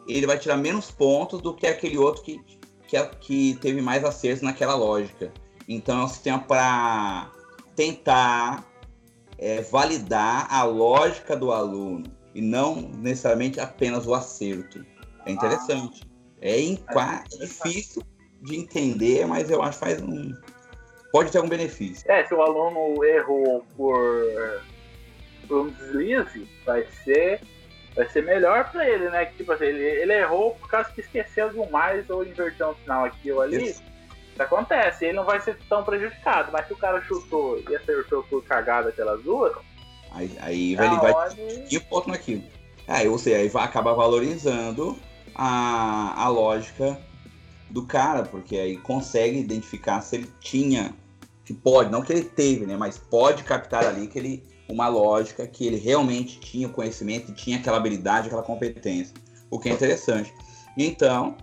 [0.08, 2.42] ele vai tirar menos pontos do que aquele outro que,
[2.88, 5.34] que, que teve mais acertos naquela lógica.
[5.68, 7.30] Então, é um sistema para
[7.76, 8.66] tentar
[9.38, 14.86] é, validar a lógica do aluno e não necessariamente apenas o acerto.
[15.26, 16.10] É interessante.
[16.40, 18.02] É, é difícil
[18.44, 20.36] de entender, mas eu acho que faz um.
[21.12, 22.10] Pode ter um benefício.
[22.12, 24.62] É, se o aluno errou por,
[25.48, 27.40] por um deslize, vai ser,
[27.96, 29.26] vai ser melhor para ele, né?
[29.26, 32.70] Que, tipo assim, ele, ele errou por causa que esqueceu de um mais ou inverteu
[32.70, 33.64] um sinal aqui ou ali.
[33.64, 33.84] Isso.
[34.34, 38.24] Isso acontece, ele não vai ser tão prejudicado, mas se o cara chutou e acertou
[38.24, 39.54] por cagada pelas duas.
[40.12, 41.30] Aí, aí ele vai
[41.70, 42.44] ter ponto naquilo.
[42.88, 44.98] Aí você aí vai acabar valorizando
[45.36, 47.00] a, a lógica
[47.74, 50.94] do cara, porque aí consegue identificar se ele tinha,
[51.44, 55.46] que pode, não que ele teve, né, mas pode captar ali que ele uma lógica
[55.46, 59.14] que ele realmente tinha o conhecimento e tinha aquela habilidade, aquela competência,
[59.50, 60.34] o que é interessante.
[60.78, 61.36] Então,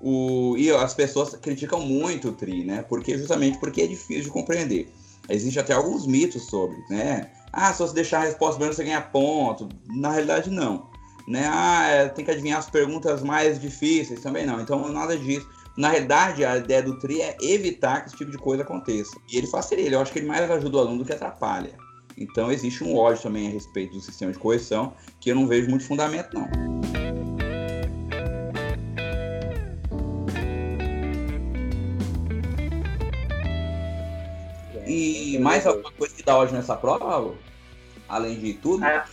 [0.00, 2.84] o, e as pessoas criticam muito o TRI, né?
[2.88, 4.92] Porque justamente porque é difícil de compreender.
[5.28, 7.30] Existe até alguns mitos sobre, né?
[7.52, 9.68] Ah, se você deixar a resposta branca você ganha ponto.
[9.86, 10.86] Na realidade, não.
[11.26, 11.46] Né?
[11.52, 14.60] Ah, é, tem que adivinhar as perguntas mais difíceis também não.
[14.60, 15.46] Então, nada disso.
[15.78, 19.16] Na realidade, a ideia do TRI é evitar que esse tipo de coisa aconteça.
[19.32, 21.70] E ele facilita, eu acho que ele mais ajuda o aluno do que atrapalha.
[22.16, 25.70] Então existe um ódio também a respeito do sistema de correção, que eu não vejo
[25.70, 26.48] muito fundamento, não.
[34.84, 37.36] E mais alguma coisa que dá ódio nessa prova,
[38.08, 38.84] além de tudo?
[38.84, 39.04] É.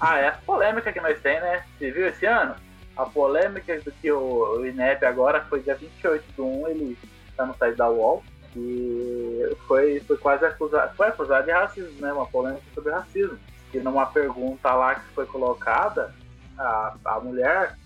[0.00, 1.62] Ah, é a polêmica que nós tem, né?
[1.78, 2.56] Você viu esse ano?
[2.96, 6.98] A polêmica do que o, INEP agora foi dia 28 de 1, ele
[7.36, 8.22] tá no site da UOL,
[8.54, 12.12] e foi, foi quase acusado, foi acusado de racismo, né?
[12.12, 13.38] Uma polêmica sobre racismo.
[13.72, 16.14] E numa pergunta lá que foi colocada,
[16.58, 17.76] a, a mulher,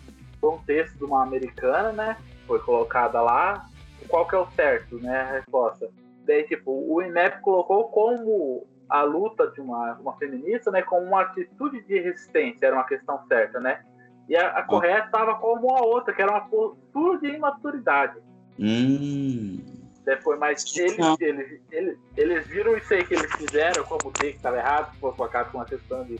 [0.42, 2.16] um texto de uma americana, né?
[2.46, 3.66] Foi colocada lá,
[4.08, 5.20] qual que é o certo, né?
[5.20, 5.88] A resposta.
[6.24, 10.82] Daí, tipo, o INEP colocou como a luta de uma, uma feminista, né?
[10.82, 13.84] Como uma atitude de resistência, era uma questão certa, né?
[14.28, 18.18] E a, a correta estava como a outra, que era uma postura de imaturidade.
[18.58, 19.60] Hum.
[20.04, 24.36] Depois, mas eles, eles, eles, eles, viram isso aí que eles fizeram, como ter que
[24.36, 26.16] estava errado, se for colocado com uma questão de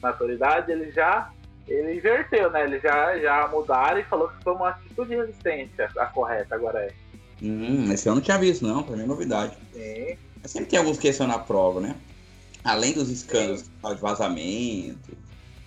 [0.00, 1.30] maturidade, ele já
[1.66, 2.64] ele inverteu, né?
[2.64, 6.80] Ele já, já mudaram e falou que foi uma atitude de resistência a correta, agora
[6.80, 6.92] é.
[7.42, 9.56] Hum, esse eu não tinha visto, não, pra mim é novidade.
[9.72, 10.16] Sim.
[10.40, 11.96] Mas sempre tem alguns questões na prova, né?
[12.62, 15.16] Além dos escândalos de vazamento,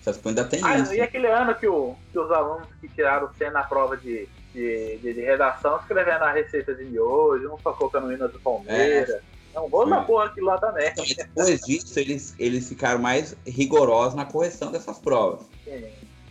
[0.08, 0.94] essas coisas ainda tem ah, isso.
[0.94, 4.98] E aquele ano que, o, que os alunos que tiraram C na prova de de,
[4.98, 9.10] de, de, redação escrevendo a receita de miojo, um só colocando o hino do Palmeiras.
[9.10, 9.20] É,
[9.54, 10.88] é um bom da porra aquilo lá também.
[10.88, 15.40] Então, depois disso, eles, eles ficaram mais rigorosos na correção dessas provas.
[15.64, 15.84] Sim.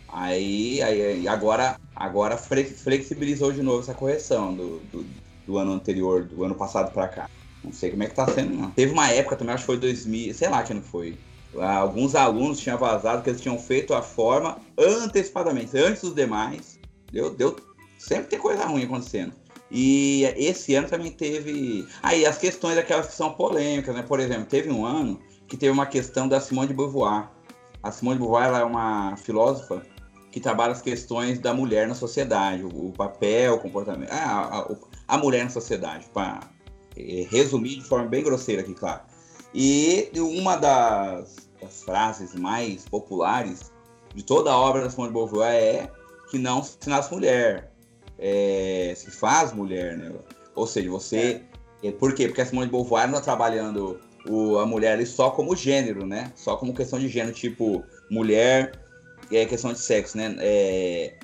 [0.08, 5.06] Aí, aí agora, agora flexibilizou de novo essa correção do, do,
[5.46, 7.30] do ano anterior, do ano passado para cá.
[7.62, 8.70] Não sei como é que tá sendo, não.
[8.70, 11.18] Teve uma época também, acho que foi 2000, sei lá que não foi.
[11.56, 16.78] Alguns alunos tinham vazado que eles tinham feito a forma antecipadamente, antes dos demais.
[17.10, 17.56] Deu, deu
[17.98, 19.32] Sempre tem coisa ruim acontecendo.
[19.70, 21.86] E esse ano também teve.
[22.02, 24.02] Aí ah, as questões aquelas que são polêmicas, né?
[24.02, 27.28] Por exemplo, teve um ano que teve uma questão da Simone de Beauvoir.
[27.82, 29.82] A Simone de Beauvoir é uma filósofa
[30.30, 34.10] que trabalha as questões da mulher na sociedade, o, papel, o comportamento.
[34.10, 34.76] A, a,
[35.08, 36.40] a mulher na sociedade, para
[36.96, 39.00] é, resumir de forma bem grosseira aqui, claro.
[39.54, 43.72] E uma das, das frases mais populares
[44.14, 45.90] de toda a obra da Simone de Beauvoir é
[46.30, 47.70] que não se nasce mulher,
[48.18, 50.12] é, se faz mulher, né?
[50.54, 51.42] Ou seja, você.
[51.82, 51.92] É.
[51.92, 52.26] Por quê?
[52.26, 56.04] Porque a Simone de Beauvoir não está trabalhando o, a mulher ali só como gênero,
[56.06, 56.32] né?
[56.34, 58.72] Só como questão de gênero, tipo, mulher
[59.30, 60.36] é questão de sexo, né?
[60.40, 61.14] É,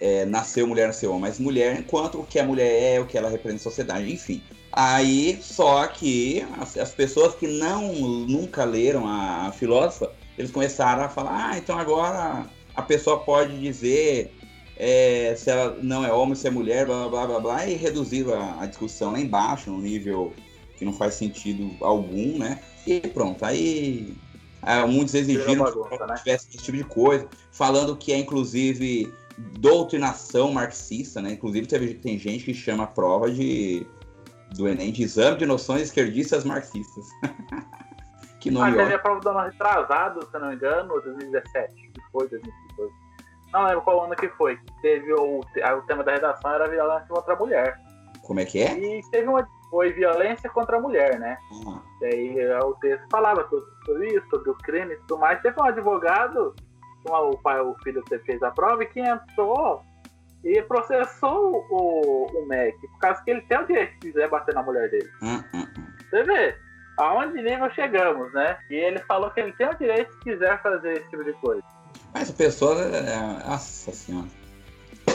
[0.00, 3.16] é, nasceu mulher, nasceu homem, mas mulher enquanto o que a mulher é, o que
[3.16, 4.42] ela representa na sociedade, enfim.
[4.72, 11.04] Aí, só que as, as pessoas que não nunca leram a, a filósofa, eles começaram
[11.04, 14.32] a falar, ah, então agora a pessoa pode dizer
[14.76, 18.26] é, se ela não é homem, se é mulher, blá blá blá blá, e reduzir
[18.32, 20.32] a, a discussão lá embaixo, num nível
[20.78, 22.60] que não faz sentido algum, né?
[22.86, 24.16] E pronto, aí
[24.64, 26.14] é, muitos exigiram bagunça, que né?
[26.16, 29.12] tivesse esse tipo de coisa, falando que é inclusive
[29.58, 31.32] doutrinação marxista, né?
[31.32, 33.86] Inclusive teve, tem gente que chama a prova de
[34.54, 37.06] do Enem de exame de noções esquerdistas marxistas.
[38.40, 42.00] que nome ah, teve a prova do ano retrasado, se não me engano, 2017, que
[42.10, 42.92] foi 2018.
[43.52, 44.58] Não lembro qual ano que foi.
[44.80, 47.78] Teve o, o tema da redação era violência contra a mulher.
[48.22, 48.78] Como é que é?
[48.78, 49.46] E teve uma.
[49.70, 51.38] Foi violência contra a mulher, né?
[51.50, 51.80] Uhum.
[52.00, 55.40] Daí é, o texto falava sobre isso, sobre o crime e tudo mais.
[55.40, 56.54] Teve um advogado,
[57.06, 59.82] o pai, o filho fez a prova, e que entrou
[60.44, 64.54] e processou o, o MEC, por causa que ele tem o direito de quiser bater
[64.54, 65.10] na mulher dele.
[65.22, 65.66] Uhum.
[66.10, 66.56] Você vê?
[66.98, 68.58] Aonde nível chegamos, né?
[68.68, 71.62] E ele falou que ele tem o direito de quiser fazer esse tipo de coisa.
[72.12, 72.80] Mas a pessoa.
[72.82, 74.28] É, nossa senhora.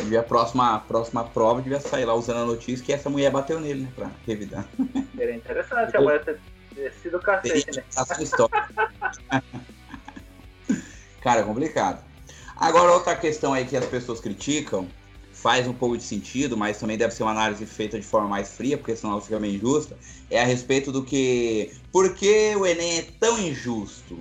[0.10, 3.32] E a próxima, a próxima prova devia sair lá usando a notícia que essa mulher
[3.32, 3.92] bateu nele, né?
[3.96, 4.66] Pra revidar.
[5.16, 6.40] Seria interessante a mulher ter
[6.94, 7.84] sido cacete, né?
[11.22, 12.04] Cara, é complicado.
[12.56, 14.88] Agora, outra questão aí que as pessoas criticam,
[15.48, 18.50] faz um pouco de sentido, mas também deve ser uma análise feita de forma mais
[18.50, 19.98] fria, porque senão fica meio injusta,
[20.30, 21.72] é a respeito do que.
[21.90, 24.20] Por que o Enem é tão injusto?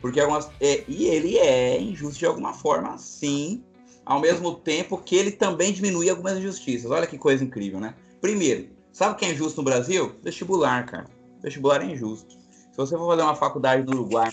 [0.00, 0.48] Porque algumas.
[0.60, 3.64] É, e ele é injusto de alguma forma, sim.
[4.06, 6.88] Ao mesmo tempo que ele também diminui algumas injustiças.
[6.88, 7.96] Olha que coisa incrível, né?
[8.20, 10.14] Primeiro, sabe o que é injusto no Brasil?
[10.22, 11.10] Vestibular, cara.
[11.42, 12.38] Vestibular é injusto.
[12.70, 14.30] Se você for fazer uma faculdade no Uruguai,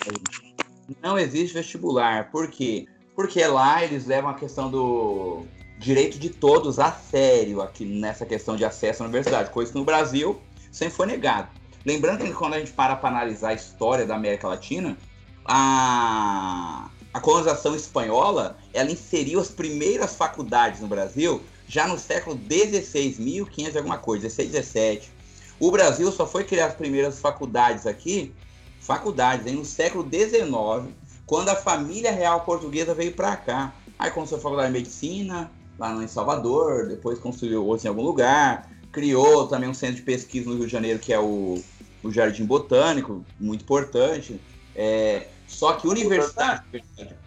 [1.02, 2.30] não existe vestibular.
[2.30, 2.86] Por quê?
[3.15, 5.47] Porque lá eles levam a questão do
[5.78, 9.86] direito de todos a sério aqui nessa questão de acesso à universidade, coisa que no
[9.86, 11.50] Brasil sempre foi negado.
[11.86, 14.98] Lembrando que quando a gente para para analisar a história da América Latina,
[15.46, 23.16] a, a colonização espanhola ela inseriu as primeiras faculdades no Brasil já no século XVI,
[23.20, 25.12] 1500 e alguma coisa, 16, 17.
[25.60, 28.34] O Brasil só foi criar as primeiras faculdades aqui,
[28.80, 30.94] faculdades, hein, no século XIX,
[31.26, 33.74] quando a família real portuguesa veio para cá.
[34.00, 38.72] Aí começou a faculdade de medicina, lá em Salvador, depois construiu outros em algum lugar,
[38.92, 41.62] criou também um centro de pesquisa no Rio de Janeiro, que é o
[42.04, 44.40] o Jardim Botânico, muito importante.
[44.76, 46.63] É, só que universidade.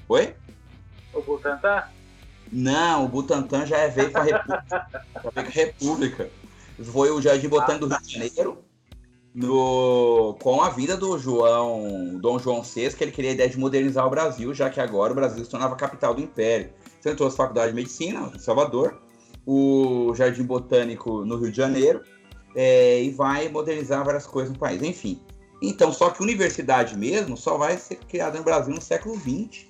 [0.09, 0.35] Oi?
[1.13, 1.83] O Butantan?
[2.53, 4.25] Não, o Butantan já é veio para a
[5.45, 5.51] República.
[5.51, 6.31] República.
[6.83, 8.65] Foi o Jardim Botânico do Rio de Janeiro,
[9.35, 13.59] no, com a vida do João, Dom João VI, que ele queria a ideia de
[13.59, 16.71] modernizar o Brasil, já que agora o Brasil se tornava capital do Império.
[17.01, 19.01] Então entrou as faculdades de medicina em Salvador,
[19.47, 22.03] o Jardim Botânico no Rio de Janeiro,
[22.55, 24.83] é, e vai modernizar várias coisas no país.
[24.83, 25.21] Enfim.
[25.63, 29.67] Então, só que universidade mesmo só vai ser criada no Brasil no século XX.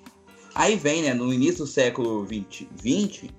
[0.53, 3.31] Aí vem, né, no início do século XX, 20,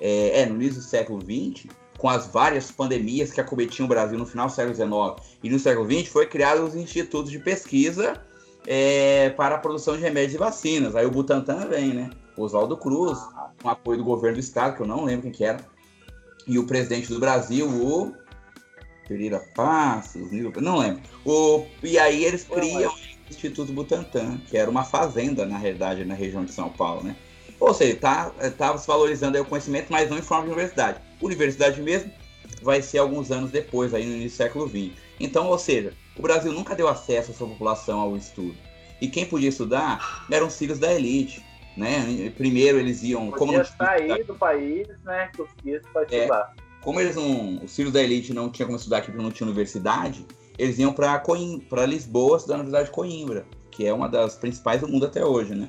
[0.00, 1.66] é, é, no início do século XX,
[1.98, 5.58] com as várias pandemias que acometiam o Brasil no final do século XIX e no
[5.58, 8.22] século XX, foi criado os institutos de pesquisa
[8.66, 10.96] é, para a produção de remédios e vacinas.
[10.96, 12.10] Aí o Butantan vem, né?
[12.42, 13.18] Oswaldo Cruz,
[13.62, 15.64] com apoio do governo do estado, que eu não lembro quem que era,
[16.46, 18.14] e o presidente do Brasil, o
[19.06, 21.02] Pereira Passos, não lembro.
[21.24, 26.14] O, e aí eles criam o Instituto Butantan, que era uma fazenda, na realidade, na
[26.14, 27.16] região de São Paulo, né?
[27.58, 31.00] Ou seja, tá, tá se valorizando o conhecimento, mas não em forma de universidade.
[31.20, 32.10] Universidade mesmo
[32.62, 34.92] vai ser alguns anos depois, aí no início do século XX.
[35.18, 38.56] Então, ou seja, o Brasil nunca deu acesso à sua população ao estudo.
[39.00, 41.44] E quem podia estudar eram os filhos da elite.
[41.76, 42.32] Né?
[42.36, 43.30] Primeiro eles iam.
[43.30, 45.30] Podia como sair do país, né?
[45.36, 46.54] Conseguia para é, estudar.
[46.82, 47.64] Como eles não.
[47.64, 50.26] Os filhos da elite não tinham como estudar aqui porque não tinha universidade,
[50.58, 51.22] eles iam para
[51.68, 55.24] para Lisboa estudar na Universidade de Coimbra, que é uma das principais do mundo até
[55.24, 55.68] hoje, né?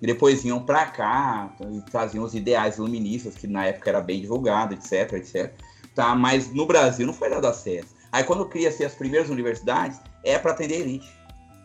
[0.00, 4.20] E depois iam para cá e traziam os ideais iluministas, que na época era bem
[4.20, 5.52] divulgado, etc, etc.
[5.94, 6.14] Tá?
[6.14, 7.94] Mas no Brasil não foi dado acesso.
[8.10, 11.08] Aí quando cria-se as primeiras universidades, é para atender a elite.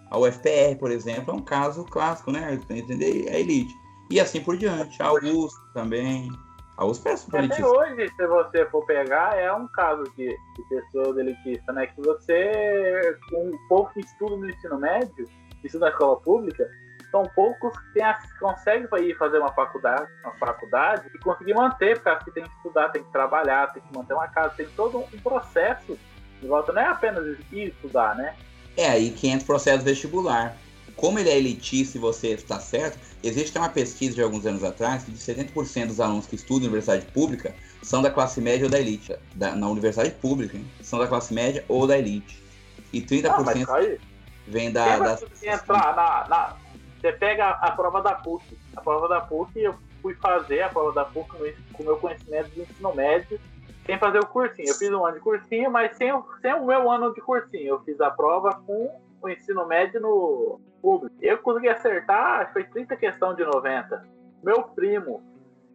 [0.10, 2.60] A UFPR, por exemplo, é um caso clássico, né?
[2.70, 3.74] Entender a elite.
[4.10, 5.02] E assim por diante.
[5.02, 6.30] A Augusto também.
[6.78, 10.64] A USP é super Até hoje, se você for pegar, é um caso de, de
[10.70, 11.88] pessoa elitista, né?
[11.88, 15.28] Que você, com pouco estudo no ensino médio,
[15.62, 16.66] estudo na escola pública,
[17.12, 22.44] são poucos que conseguem ir fazer uma faculdade, uma faculdade e conseguir manter, porque tem
[22.44, 26.00] que estudar, tem que trabalhar, tem que manter uma casa, tem todo um processo
[26.40, 26.72] de volta.
[26.72, 28.36] Não é apenas ir estudar, né?
[28.78, 30.58] É aí que entra o processo vestibular.
[30.96, 35.04] Como ele é elitista e você está certo, existe uma pesquisa de alguns anos atrás
[35.04, 38.70] que de 70% dos alunos que estudam em universidade pública são da classe média ou
[38.70, 39.16] da elite.
[39.34, 40.66] Da, na universidade pública, hein?
[40.82, 42.44] são da classe média ou da elite.
[42.92, 43.98] E 30% ah,
[44.48, 45.18] vem da.
[45.40, 45.56] Quem da...
[45.56, 46.58] Entrar na, na,
[47.00, 48.44] Você pega a prova da PUC.
[48.76, 51.30] A prova da PUC, eu fui fazer a prova da PUC
[51.74, 53.40] com o meu conhecimento de ensino médio
[53.90, 54.70] sem fazer o cursinho.
[54.70, 57.70] Eu fiz um ano de cursinho, mas sem, sem o meu ano de cursinho.
[57.70, 61.16] Eu fiz a prova com o ensino médio no público.
[61.20, 64.06] Eu consegui acertar, acho que foi 30 questão de 90.
[64.44, 65.24] Meu primo,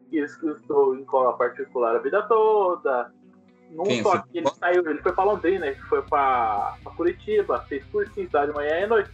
[0.09, 3.13] que estudou em escola particular a vida toda,
[3.73, 8.29] num só que ele saiu, ele foi para Londrina, ele foi para Curitiba, fez cursinho
[8.29, 9.11] de manhã e noite,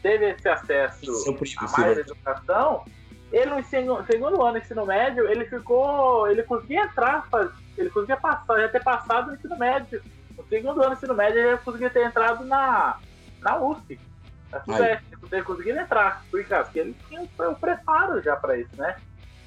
[0.00, 2.82] teve esse acesso a mais educação.
[3.30, 7.28] Ele no ensino, segundo ano do ensino médio, ele ficou, ele conseguia entrar,
[7.78, 10.02] ele conseguia passar, já ter passado no ensino médio.
[10.36, 12.98] No segundo ano do ensino médio, ele conseguia ter entrado na,
[13.40, 13.98] na USP.
[14.50, 16.24] Na Sudeste, ele conseguia entrar.
[16.30, 18.96] Por causa porque ele tinha o preparo já para isso, né?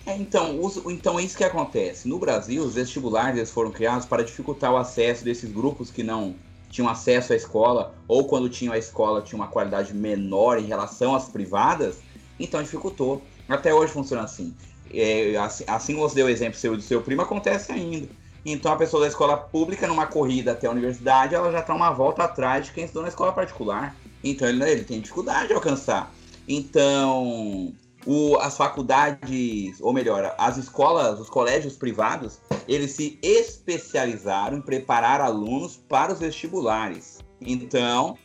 [0.05, 2.07] É, então, os, então é isso que acontece.
[2.07, 6.35] No Brasil, os vestibulares foram criados para dificultar o acesso desses grupos que não
[6.69, 11.13] tinham acesso à escola, ou quando tinham a escola tinha uma qualidade menor em relação
[11.13, 11.99] às privadas,
[12.39, 13.21] então dificultou.
[13.47, 14.55] Até hoje funciona assim.
[14.93, 18.07] É, assim, assim como você deu o exemplo seu, do seu primo, acontece ainda.
[18.45, 21.91] Então a pessoa da escola pública, numa corrida até a universidade, ela já está uma
[21.91, 23.95] volta atrás de quem estudou na escola particular.
[24.23, 26.12] Então ele, ele tem dificuldade de alcançar.
[26.47, 27.73] Então,
[28.06, 35.21] o, as faculdades, ou melhor, as escolas, os colégios privados, eles se especializaram em preparar
[35.21, 37.19] alunos para os vestibulares.
[37.39, 38.17] Então,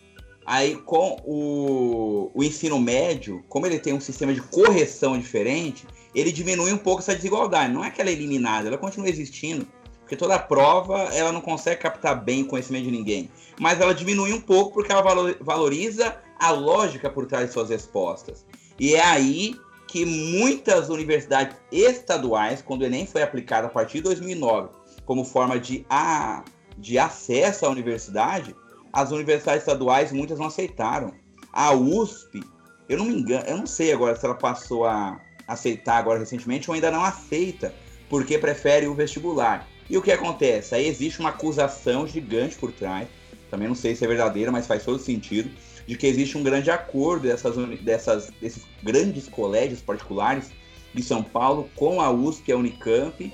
[0.45, 6.33] aí com o, o ensino médio, como ele tem um sistema de correção diferente, ele
[6.33, 7.73] diminui um pouco essa desigualdade.
[7.73, 9.67] Não é que ela é eliminada, ela continua existindo,
[10.07, 13.29] porque toda prova ela não consegue captar bem o conhecimento de ninguém.
[13.59, 15.03] Mas ela diminui um pouco porque ela
[15.41, 18.47] valoriza a lógica por trás de suas respostas.
[18.79, 19.57] E é aí
[19.89, 24.69] que muitas universidades estaduais, quando o Enem foi aplicado a partir de 2009,
[25.05, 26.45] como forma de, a,
[26.79, 28.55] de acesso à universidade,
[28.93, 31.13] as universidades estaduais muitas não aceitaram.
[31.53, 32.45] A USP,
[32.89, 36.71] eu não me engano, eu não sei agora se ela passou a aceitar agora recentemente
[36.71, 37.75] ou ainda não aceita,
[38.09, 39.67] porque prefere o vestibular.
[39.89, 40.75] E o que acontece?
[40.75, 43.09] Aí existe uma acusação gigante por trás,
[43.51, 45.51] também não sei se é verdadeira, mas faz todo sentido,
[45.87, 50.51] de que existe um grande acordo dessas, dessas, desses grandes colégios particulares
[50.93, 53.33] de São Paulo com a USP e a Unicamp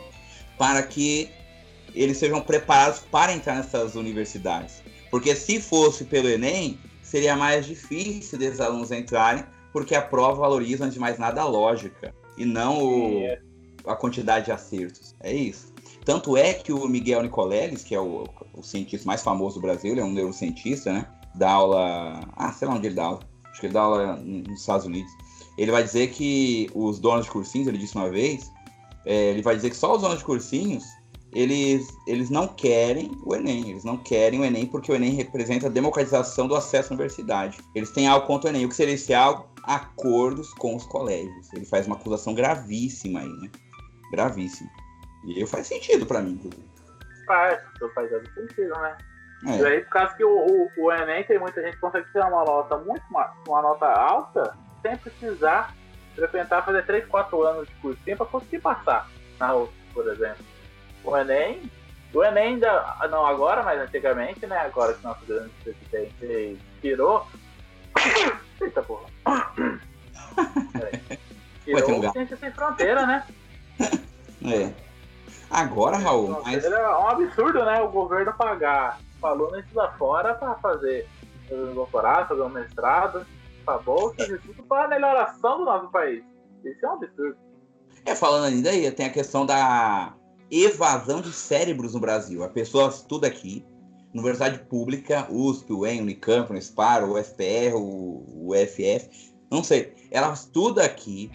[0.59, 1.31] para que
[1.95, 4.83] eles sejam preparados para entrar nessas universidades.
[5.11, 10.85] Porque se fosse pelo Enem, seria mais difícil desses alunos entrarem, porque a prova valoriza,
[10.85, 13.41] antes de mais nada, a lógica e não o, é.
[13.87, 15.15] a quantidade de acertos.
[15.21, 15.72] É isso.
[16.05, 18.25] Tanto é que o Miguel Nicoleles, que é o,
[18.55, 21.07] o cientista mais famoso do Brasil, ele é um neurocientista, né?
[21.35, 22.21] Dá aula.
[22.37, 23.21] Ah, sei lá onde ele dá aula.
[23.51, 25.11] Acho que ele dá aula nos Estados Unidos.
[25.57, 28.51] Ele vai dizer que os donos de cursinhos, ele disse uma vez,
[29.05, 30.85] é, ele vai dizer que só os donos de cursinhos
[31.35, 35.67] eles, eles não querem o Enem, eles não querem o Enem porque o Enem representa
[35.67, 37.59] a democratização do acesso à universidade.
[37.75, 38.67] Eles têm algo contra o Enem.
[38.67, 39.49] O que seria esse algo?
[39.63, 41.53] Acordos com os colégios.
[41.55, 43.51] Ele faz uma acusação gravíssima aí, né?
[44.11, 44.71] Gravíssima.
[45.25, 46.69] E aí faz sentido para mim, inclusive.
[47.27, 47.61] Faz,
[47.95, 48.97] faz todo sentido, né?
[49.47, 49.57] É.
[49.59, 52.29] E aí, por causa que o, o, o, Enem tem muita gente que consegue tirar
[52.29, 55.75] uma nota muito uma nota alta sem precisar
[56.15, 59.09] frequentar fazer 3, 4 anos de cursinho para conseguir passar
[59.39, 60.45] na outra, por exemplo.
[61.05, 61.71] O Enem,
[62.15, 64.59] o Enem ainda, não agora, mas antigamente, né?
[64.59, 67.27] Agora que nosso grande presidente tirou.
[68.61, 69.07] Eita porra.
[71.65, 73.25] Tirou o Ciência Sem Fronteira, né?
[74.45, 74.73] É.
[75.53, 76.65] Agora, Raul, mas...
[76.65, 77.81] É um absurdo, né?
[77.83, 81.07] O governo pagar alunos lá fora para fazer
[81.51, 83.27] um doutorado, fazer um mestrado,
[83.65, 86.23] pra bolsa, isso tudo para a melhoração do nosso país.
[86.65, 87.37] Isso é um absurdo.
[88.05, 90.15] É, falando ainda aí, tem a questão da
[90.51, 92.43] evasão de cérebros no Brasil.
[92.43, 93.65] A pessoa estuda aqui,
[94.13, 99.95] universidade pública, USP, UEM, Unicamp, Unespar, o UFPR, o UFF, não sei.
[100.11, 101.31] Ela estuda aqui,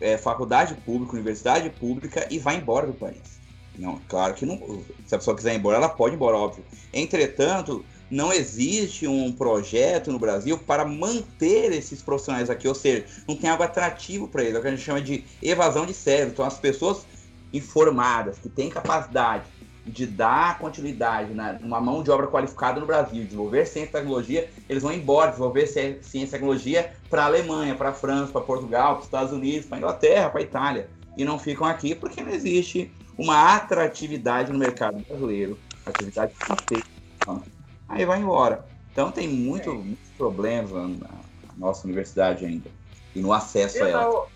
[0.00, 3.33] é, faculdade pública, universidade pública e vai embora do país.
[3.78, 4.58] Não, claro que não.
[5.06, 6.64] Se a pessoa quiser ir embora, ela pode ir embora, óbvio.
[6.92, 13.36] Entretanto, não existe um projeto no Brasil para manter esses profissionais aqui, ou seja, não
[13.36, 16.32] tem algo atrativo para eles, é o que a gente chama de evasão de cérebro.
[16.32, 17.06] Então, as pessoas
[17.52, 19.44] informadas, que têm capacidade
[19.86, 24.82] de dar continuidade numa mão de obra qualificada no Brasil, desenvolver ciência e tecnologia, eles
[24.82, 29.00] vão embora, desenvolver ciência e tecnologia para a Alemanha, para a França, para Portugal, para
[29.00, 30.88] os Estados Unidos, para a Inglaterra, para a Itália.
[31.16, 36.34] E não ficam aqui porque não existe uma atratividade no mercado brasileiro, atividade
[36.66, 36.82] que
[37.88, 38.64] Aí vai embora.
[38.92, 39.74] Então tem muito, é.
[39.74, 41.08] muitos problemas na,
[41.56, 42.70] nossa universidade ainda.
[43.14, 44.26] E no acesso a ela.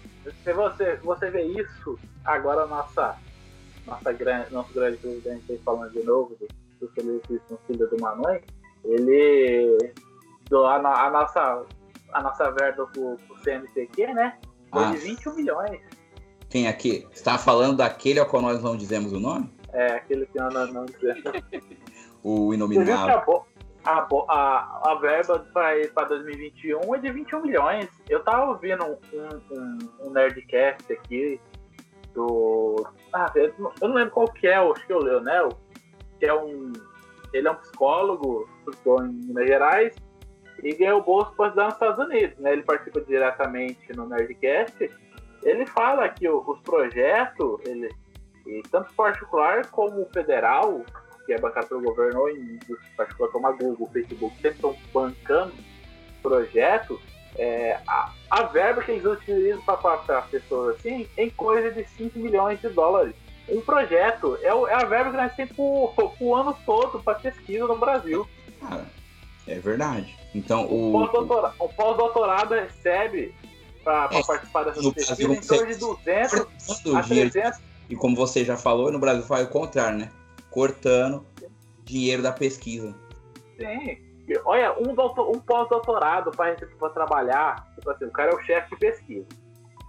[0.44, 3.16] Se você, você vê isso, agora nossa,
[3.86, 6.48] nossa grande, nosso grande presidente falando de novo do,
[6.80, 8.42] do Felipe filho de uma mãe,
[8.84, 9.92] ele
[10.50, 11.64] do, a, a, nossa
[12.12, 14.38] a nossa verba pro, pro CNPq, né?
[14.70, 14.90] Foi ah.
[14.90, 15.80] de 21 milhões.
[16.48, 17.06] Quem aqui?
[17.12, 19.50] Está falando daquele ao qual nós não dizemos o nome?
[19.72, 21.22] É, aquele que nós não, dizemos.
[22.22, 23.44] o inominável.
[23.84, 25.46] A, a, a, verba
[25.94, 27.88] para 2021 é de 21 milhões.
[28.08, 31.40] Eu tava ouvindo um, um, um Nerdcast aqui
[32.14, 32.86] do.
[33.12, 35.50] Ah, eu não lembro qual que é, acho que é o Leonel,
[36.18, 36.72] que é um.
[37.32, 39.94] Ele é um psicólogo, estudou em Minas Gerais
[40.62, 42.38] e ganhou bolsa para estudar nos Estados Unidos.
[42.38, 42.52] Né?
[42.52, 44.90] Ele participa diretamente no Nerdcast
[45.42, 47.90] ele fala que os projetos, ele,
[48.70, 50.82] tanto particular como federal,
[51.26, 52.58] que é bancado pelo governo, ou em
[52.96, 55.52] particular como a Google, Facebook, sempre estão bancando
[56.22, 56.98] projetos,
[57.36, 62.18] é, a, a, verba que eles utilizam para passar pessoas assim em coisa de 5
[62.18, 63.14] milhões de dólares.
[63.48, 65.56] Um projeto é, é a verba que nós temos
[66.20, 68.26] o ano todo para pesquisa no Brasil.
[68.60, 68.86] Cara,
[69.46, 70.16] é verdade.
[70.34, 70.96] Então, o.
[71.58, 73.34] O pós-doutorado recebe
[73.88, 76.46] para é, participar dessas pesquisas em torno de 200
[76.94, 77.60] a 300.
[77.88, 80.12] E como você já falou, no Brasil faz o contrário, né?
[80.50, 81.24] Cortando
[81.84, 82.94] dinheiro da pesquisa.
[83.56, 83.98] Sim.
[84.44, 89.26] Olha, um, um pós-doutorado para trabalhar, tipo assim, o cara é o chefe de pesquisa.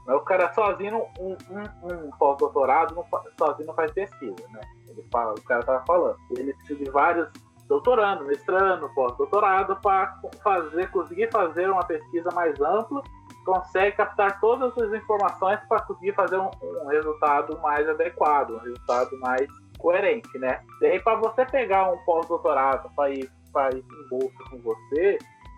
[0.07, 3.05] Mas o cara sozinho, um, um, um pós-doutorado,
[3.37, 4.61] sozinho não faz pesquisa, né?
[4.87, 6.17] Ele fala, o cara tava falando.
[6.37, 7.27] Ele precisa de vários
[7.67, 13.03] doutorando, mestrando, pós-doutorado para fazer, conseguir fazer uma pesquisa mais ampla
[13.49, 19.19] consegue captar todas as informações para conseguir fazer um, um, resultado mais adequado, um resultado
[19.19, 19.47] mais
[19.77, 20.61] coerente, né?
[20.81, 25.17] E aí, para você pegar um pós-doutorado para ir, para ir em bolsa com você,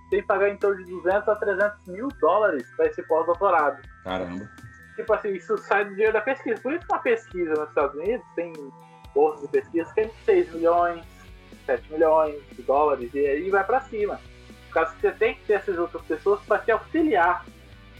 [0.10, 3.82] tem que pagar em torno de 200 a 300 mil dólares para esse pós-doutorado.
[4.04, 4.50] Caramba.
[4.96, 6.62] Tipo assim, isso sai do dinheiro da pesquisa.
[6.62, 8.54] Por isso que uma pesquisa nos Estados Unidos tem
[9.14, 11.06] bolsas de pesquisa que é de 6 milhões,
[11.66, 14.20] 7 milhões de dólares, e aí vai para cima.
[14.68, 17.46] Por causa que você tem que ter essas outras pessoas para te auxiliar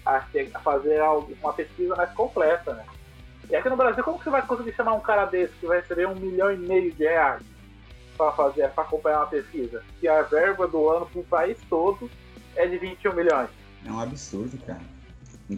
[0.06, 0.22] a,
[0.64, 1.02] fazer
[1.42, 2.86] uma pesquisa mais completa, né?
[3.50, 5.82] E aqui no Brasil, como que você vai conseguir chamar um cara desse que vai
[5.82, 7.44] receber um milhão e meio de reais
[8.16, 9.84] para fazer, para acompanhar uma pesquisa?
[10.00, 12.10] Que a verba do ano para o país todo
[12.56, 13.50] é de 21 milhões.
[13.86, 14.82] É um absurdo, cara.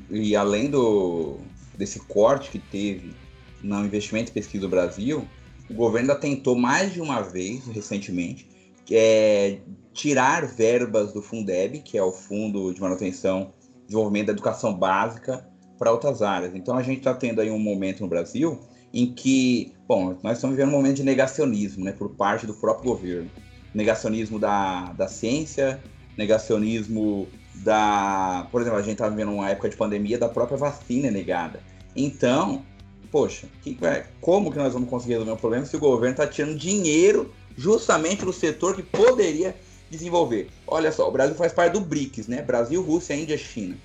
[0.09, 1.37] E além do
[1.75, 3.15] desse corte que teve
[3.61, 5.27] no investimento em pesquisa do Brasil,
[5.69, 8.47] o governo ainda tentou mais de uma vez, recentemente,
[8.91, 9.59] é,
[9.93, 13.53] tirar verbas do Fundeb, que é o Fundo de Manutenção
[13.85, 15.45] Desenvolvimento da Educação Básica,
[15.77, 16.55] para outras áreas.
[16.55, 18.59] Então a gente está tendo aí um momento no Brasil
[18.93, 22.91] em que, bom, nós estamos vivendo um momento de negacionismo, né, por parte do próprio
[22.91, 23.29] governo.
[23.73, 25.81] Negacionismo da, da ciência,
[26.17, 28.47] negacionismo da.
[28.51, 31.59] Por exemplo, a gente está vivendo uma época de pandemia da própria vacina negada.
[31.95, 32.63] Então,
[33.11, 33.77] poxa, que,
[34.21, 38.23] como que nós vamos conseguir resolver o problema se o governo está tirando dinheiro justamente
[38.23, 39.55] do setor que poderia
[39.93, 40.49] desenvolver?
[40.67, 42.41] Olha só, o Brasil faz parte do BRICS, né?
[42.41, 43.77] Brasil, Rússia, Índia, China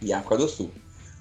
[0.00, 0.70] e África do Sul.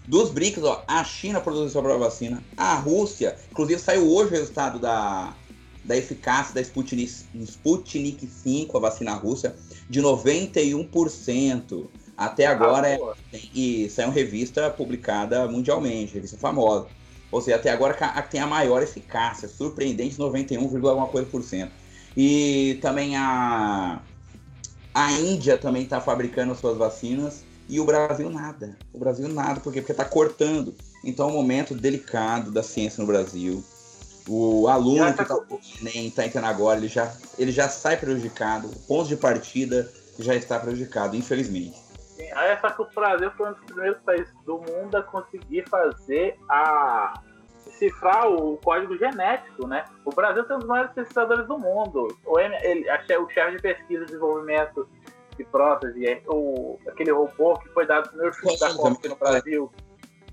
[0.07, 4.31] Dos BRICS, ó, a China produziu sua própria vacina, a Rússia, inclusive saiu hoje o
[4.31, 5.35] resultado da,
[5.83, 9.55] da eficácia da Sputnik, Sputnik 5, a vacina russa,
[9.89, 11.87] de 91%.
[12.17, 16.87] Até agora, ah, é, e saiu uma revista publicada mundialmente, revista famosa.
[17.31, 17.93] Ou seja, até agora
[18.29, 21.71] tem a maior eficácia, surpreendente 91, alguma coisa por cento.
[22.17, 24.01] E também a,
[24.99, 28.77] a Índia também está fabricando suas vacinas e o Brasil nada.
[28.91, 29.79] O Brasil nada, por quê?
[29.79, 30.75] Porque está cortando.
[31.05, 33.63] Então é um momento delicado da ciência no Brasil.
[34.27, 35.37] O aluno que está
[35.81, 38.67] nem tá entrando agora, ele já, ele já sai prejudicado.
[38.67, 39.89] O ponto de partida
[40.19, 41.77] já está prejudicado, infelizmente.
[42.17, 45.65] Sim, aí só que o Brasil foi um dos primeiros países do mundo a conseguir
[45.69, 47.21] fazer a
[47.79, 49.85] cifrar o código genético, né?
[50.03, 52.15] O Brasil tem um dos maiores pesquisadores do mundo.
[52.25, 52.85] O, ele,
[53.17, 54.87] o chefe de pesquisa e desenvolvimento
[55.37, 59.07] de prótese, é o, aquele robô que foi dado o primeiro chute da Copa aqui
[59.07, 59.71] no Brasil.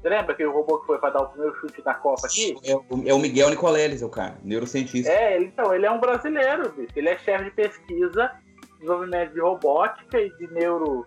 [0.03, 2.57] Você lembra aquele robô que foi para dar o primeiro chute da Copa aqui?
[2.65, 5.11] É, é o Miguel Nicoleles, o cara, neurocientista.
[5.11, 6.93] É, ele, então, ele é um brasileiro, bicho.
[6.97, 8.33] Ele é chefe de pesquisa,
[8.81, 11.07] desenvolvimento de robótica e de neurociência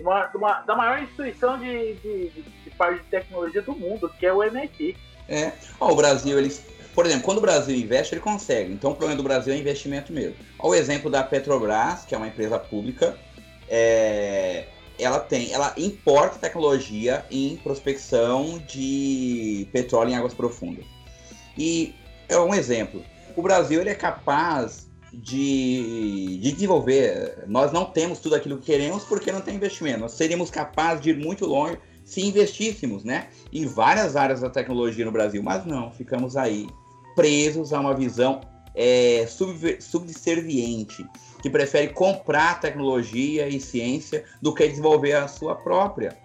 [0.00, 4.32] uma, uma, da maior instituição de, de, de, parte de tecnologia do mundo, que é
[4.32, 4.96] o MIT.
[5.28, 5.52] É.
[5.80, 6.64] Ó, o Brasil, eles
[6.96, 8.72] por exemplo, quando o Brasil investe, ele consegue.
[8.72, 10.36] Então, o problema do Brasil é investimento mesmo.
[10.58, 13.18] O exemplo da Petrobras, que é uma empresa pública.
[13.68, 14.64] É,
[14.98, 20.86] ela tem, ela importa tecnologia em prospecção de petróleo em águas profundas.
[21.58, 21.94] E
[22.30, 23.04] é um exemplo.
[23.36, 27.44] O Brasil ele é capaz de, de desenvolver.
[27.46, 30.00] Nós não temos tudo aquilo que queremos porque não tem investimento.
[30.00, 35.04] Nós seríamos capazes de ir muito longe se investíssemos, né, em várias áreas da tecnologia
[35.04, 36.68] no Brasil, mas não, ficamos aí
[37.16, 38.40] presos a uma visão
[38.76, 39.26] é,
[39.80, 41.04] subserviente,
[41.42, 46.16] que prefere comprar tecnologia e ciência do que desenvolver a sua própria.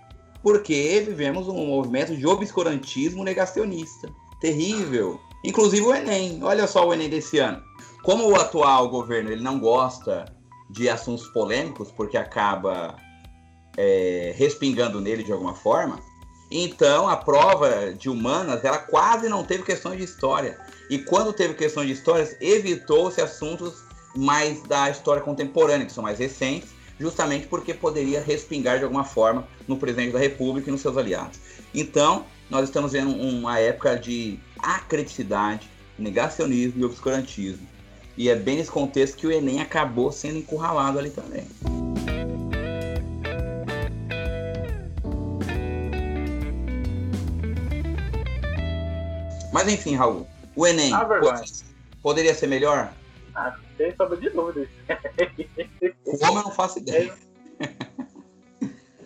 [0.43, 4.09] Porque vivemos um movimento de obscurantismo negacionista.
[4.39, 5.19] Terrível.
[5.43, 6.43] Inclusive o Enem.
[6.43, 7.61] Olha só o Enem desse ano.
[8.03, 10.25] Como o atual governo ele não gosta
[10.69, 12.95] de assuntos polêmicos, porque acaba
[13.77, 15.99] é, respingando nele de alguma forma,
[16.49, 20.59] então a prova de humanas ela quase não teve questões de história.
[20.89, 23.81] E quando teve questões de histórias, evitou-se assuntos
[24.13, 26.69] mais da história contemporânea, que são mais recentes,
[26.99, 31.39] justamente porque poderia respingar de alguma forma no presidente da República e nos seus aliados.
[31.73, 37.65] Então, nós estamos vendo uma época de acriticidade, negacionismo e obscurantismo.
[38.17, 41.47] E é bem nesse contexto que o Enem acabou sendo encurralado ali também.
[49.51, 51.05] Mas enfim, Raul, o Enem ah,
[52.01, 52.91] poderia ser melhor?
[53.35, 54.67] Ah, sem sombra de dúvidas.
[56.05, 57.13] Como eu não faço ideia.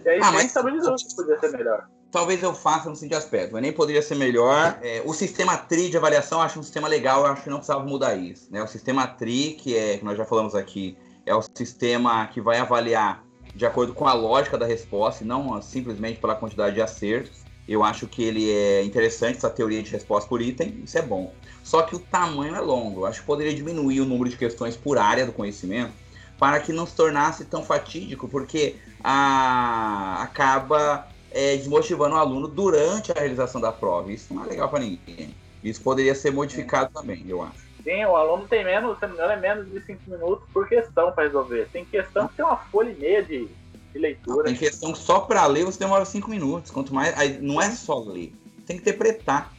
[0.03, 1.87] E aí, ah, mas sombra de dúvidas poderia ser melhor.
[2.11, 3.55] Talvez eu faça no seguinte aspecto.
[3.55, 4.79] O Enem poderia ser melhor.
[4.81, 7.57] É, o sistema TRI de avaliação eu acho um sistema legal, eu acho que não
[7.57, 8.47] precisava mudar isso.
[8.51, 8.63] Né?
[8.63, 12.57] O sistema TRI, que é que nós já falamos aqui, é o sistema que vai
[12.57, 17.44] avaliar de acordo com a lógica da resposta e não simplesmente pela quantidade de acertos.
[17.67, 21.33] Eu acho que ele é interessante, essa teoria de resposta por item, isso é bom.
[21.63, 23.01] Só que o tamanho é longo.
[23.01, 25.91] Eu acho que poderia diminuir o número de questões por área do conhecimento
[26.37, 30.21] para que não se tornasse tão fatídico, porque a...
[30.21, 34.11] acaba é, desmotivando o aluno durante a realização da prova.
[34.11, 35.33] Isso não é legal para ninguém.
[35.63, 37.65] Isso poderia ser modificado também, eu acho.
[37.83, 41.23] Sim, o aluno tem menos, se não é menos de 5 minutos por questão para
[41.23, 41.67] resolver.
[41.71, 43.47] Tem questão que tem uma folha e meia de
[43.95, 44.43] de leitura.
[44.43, 46.69] Tem questão que só para ler você demora cinco minutos.
[46.69, 47.17] Quanto mais.
[47.17, 48.33] Aí não é só ler,
[48.67, 49.51] tem que interpretar.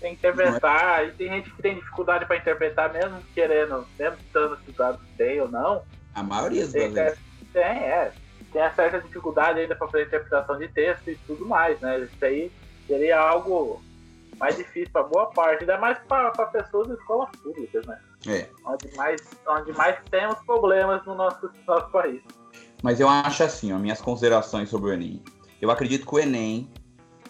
[0.00, 1.08] Tem que interpretar, é...
[1.08, 5.48] e tem gente que tem dificuldade para interpretar, mesmo querendo, mesmo estando estudado tem ou
[5.48, 5.82] não.
[6.14, 7.18] A maioria dos tem, brasileiros.
[7.52, 8.12] Tem, é.
[8.52, 12.00] Tem a certa dificuldade ainda para fazer interpretação de texto e tudo mais, né?
[12.00, 12.52] Isso aí
[12.86, 13.82] seria algo
[14.38, 17.98] mais difícil para boa parte, ainda mais para pessoas de escolas públicas, né?
[18.28, 18.48] É.
[18.66, 22.22] Onde mais, onde mais temos problemas no nosso, nosso país.
[22.84, 25.22] Mas eu acho assim, ó, minhas considerações sobre o Enem.
[25.58, 26.68] Eu acredito que o Enem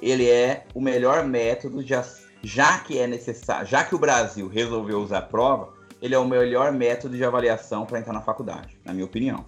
[0.02, 1.94] ele é o melhor método de
[2.42, 6.26] já que é necessário, já que o Brasil resolveu usar a prova, ele é o
[6.26, 9.46] melhor método de avaliação para entrar na faculdade, na minha opinião.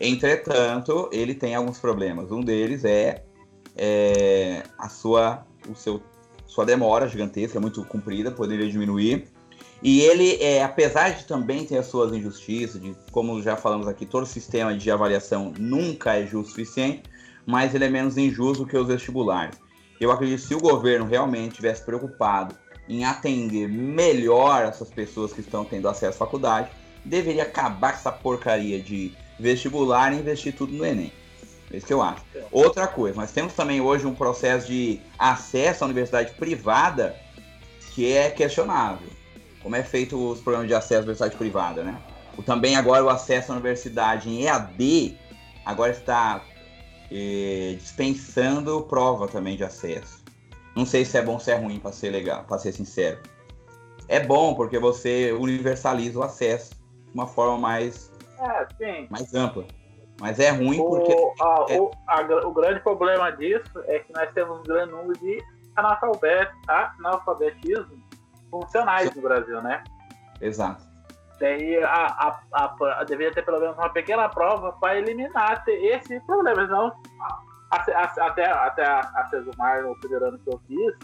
[0.00, 2.32] Entretanto, ele tem alguns problemas.
[2.32, 3.22] Um deles é,
[3.76, 6.00] é a sua, o seu,
[6.46, 9.28] sua demora gigantesca, muito comprida, poderia diminuir.
[9.82, 14.06] E ele, é, apesar de também ter as suas injustiças, de como já falamos aqui,
[14.06, 17.02] todo sistema de avaliação nunca é justo o suficiente,
[17.44, 19.58] mas ele é menos injusto que os vestibulares.
[20.00, 22.54] Eu acredito que se o governo realmente tivesse preocupado
[22.88, 26.70] em atender melhor essas pessoas que estão tendo acesso à faculdade,
[27.04, 31.12] deveria acabar com essa porcaria de vestibular e investir tudo no Enem.
[31.70, 32.22] É isso que eu acho.
[32.50, 37.16] Outra coisa, nós temos também hoje um processo de acesso à universidade privada
[37.92, 39.08] que é questionável.
[39.66, 42.00] Como é feito os programas de acesso à universidade privada, né?
[42.38, 45.18] O, também agora o acesso à universidade em EAD
[45.64, 46.40] agora está
[47.10, 50.22] eh, dispensando prova também de acesso.
[50.76, 53.18] Não sei se é bom ou se é ruim, para ser legal, para ser sincero.
[54.06, 58.12] É bom porque você universaliza o acesso de uma forma mais,
[58.80, 59.64] é, mais ampla.
[60.20, 61.12] Mas é ruim o, porque.
[61.42, 61.80] A, é...
[61.80, 65.42] o, a, o grande problema disso é que nós temos um grande número de
[65.74, 68.05] analfabetismo
[68.50, 69.82] funcionais no Brasil, né?
[70.40, 70.84] Exato.
[71.38, 76.66] Daí a, a, a, deveria ter pelo menos uma pequena prova para eliminar esse problema.
[76.66, 76.92] Senão,
[77.70, 80.94] até, até a Cesumar, no primeiro ano que eu fiz,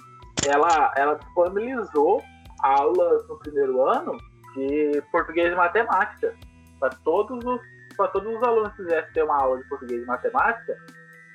[0.46, 2.22] ela, ela disponibilizou
[2.62, 4.16] aulas no primeiro ano
[4.54, 6.34] de português e matemática.
[6.80, 7.60] Para todos os
[7.96, 10.76] para todos os alunos que quisessem ter uma aula de português e matemática,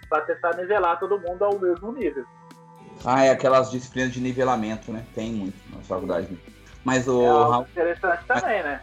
[0.10, 2.26] para tentar nivelar todo mundo ao mesmo nível.
[3.06, 5.06] Ah, é aquelas disciplinas de nivelamento, né?
[5.14, 6.28] Tem muito na faculdade.
[6.84, 7.22] Mas o.
[7.22, 8.82] É algo interessante também, né?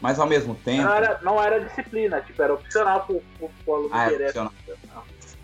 [0.00, 0.82] Mas ao mesmo tempo.
[0.82, 4.52] Não era, não era disciplina, tipo, era opcional pro, pro, pro aluno ah, é opcional.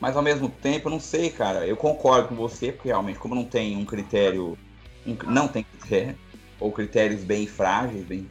[0.01, 1.67] Mas ao mesmo tempo, eu não sei, cara.
[1.67, 4.59] Eu concordo com você, porque realmente, como não tem um critério.
[5.07, 6.19] Um, não tem critério,
[6.59, 8.29] ou critérios bem frágeis, bem.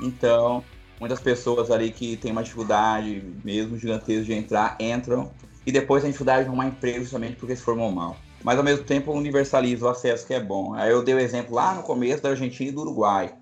[0.00, 0.62] Então,
[1.00, 5.32] muitas pessoas ali que têm uma dificuldade mesmo gigantesca de entrar, entram
[5.66, 8.84] e depois têm dificuldade de arrumar emprego justamente porque se formou mal mas ao mesmo
[8.84, 10.74] tempo universaliza o acesso que é bom.
[10.74, 13.34] Aí eu dei o exemplo lá no começo da Argentina e do Uruguai.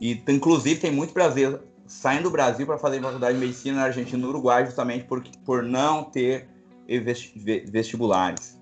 [0.00, 4.18] E inclusive tem muito brasileiro saindo do Brasil para fazer faculdade de medicina na Argentina
[4.18, 6.48] e no Uruguai justamente por, por não ter
[7.70, 8.58] vestibulares.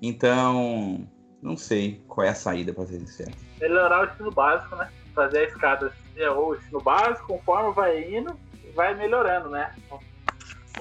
[0.00, 1.06] Então,
[1.42, 3.32] não sei qual é a saída, para ser sincero.
[3.60, 4.88] Melhorar o ensino básico, né?
[5.14, 5.92] Fazer a escada,
[6.36, 8.38] o ensino básico, conforme vai indo,
[8.74, 9.74] vai melhorando, né?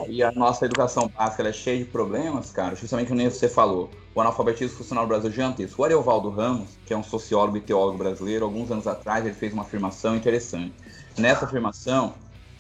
[0.08, 3.90] E a nossa educação básica é cheia de problemas, cara, justamente como você falou.
[4.14, 5.82] O analfabetismo funcional no Brasil é gigantesco.
[5.82, 9.54] O Ariovaldo Ramos, que é um sociólogo e teólogo brasileiro, alguns anos atrás ele fez
[9.54, 10.74] uma afirmação interessante.
[11.18, 12.14] Nessa afirmação,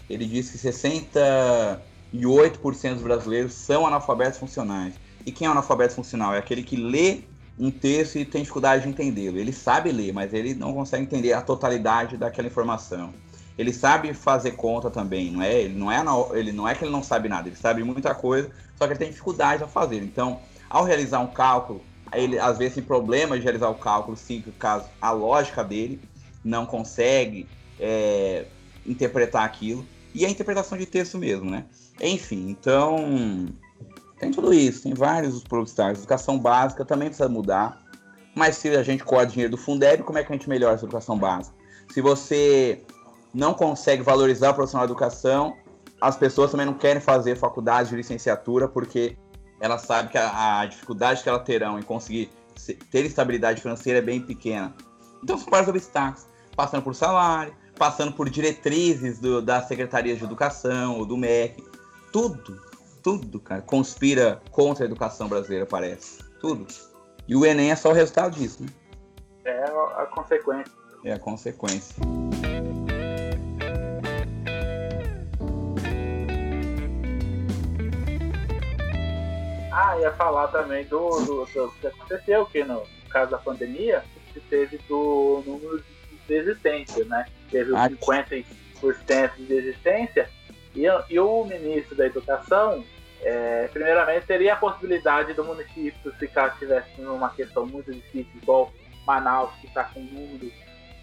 [0.10, 4.96] ele disse que 68% dos brasileiros são analfabetos funcionais.
[5.26, 6.34] E quem é analfabeto funcional?
[6.34, 7.22] É aquele que lê
[7.60, 9.38] um texto e tem dificuldade de entendê-lo.
[9.38, 13.14] Ele sabe ler, mas ele não consegue entender a totalidade daquela informação
[13.58, 15.62] ele sabe fazer conta também, não é?
[15.62, 16.04] Ele não é,
[16.34, 19.00] ele não é que ele não sabe nada, ele sabe muita coisa, só que ele
[19.00, 20.04] tem dificuldade a fazer.
[20.04, 20.40] Então,
[20.70, 21.82] ao realizar um cálculo,
[22.14, 26.00] ele às vezes tem problemas de realizar o cálculo, sim, caso a lógica dele
[26.44, 27.48] não consegue
[27.80, 28.46] é,
[28.86, 29.86] interpretar aquilo.
[30.14, 31.66] E a interpretação de texto mesmo, né?
[32.00, 33.48] Enfim, então
[34.20, 36.00] tem tudo isso, tem vários obstáculos.
[36.00, 37.86] Educação básica também precisa mudar.
[38.34, 40.86] Mas se a gente corta dinheiro do Fundeb, como é que a gente melhora essa
[40.86, 41.56] educação básica?
[41.92, 42.84] Se você
[43.38, 45.56] não consegue valorizar o profissional da educação,
[46.02, 49.16] as pessoas também não querem fazer faculdade de licenciatura porque
[49.60, 52.32] elas sabem que a, a dificuldade que elas terão em conseguir
[52.90, 54.74] ter estabilidade financeira é bem pequena.
[55.24, 60.98] Então são vários obstáculos, passando por salário, passando por diretrizes do, das secretarias de educação,
[60.98, 61.64] ou do MEC,
[62.12, 62.60] tudo,
[63.04, 66.24] tudo, cara, conspira contra a educação brasileira, parece.
[66.42, 66.66] Tudo.
[67.28, 68.70] E o Enem é só o resultado disso, né?
[69.46, 70.74] É a consequência.
[71.04, 71.96] É a consequência.
[79.80, 84.04] Ah, ia falar também do, do, do que aconteceu, que no caso da pandemia,
[84.34, 87.28] se teve do número de desistência, né?
[87.52, 88.44] Teve os 50%
[89.38, 90.28] de desistência
[90.76, 92.84] e, e o ministro da Educação,
[93.22, 98.74] é, primeiramente, teria a possibilidade do município, se caso tivesse uma questão muito difícil, igual
[99.06, 100.52] Manaus, que está com um número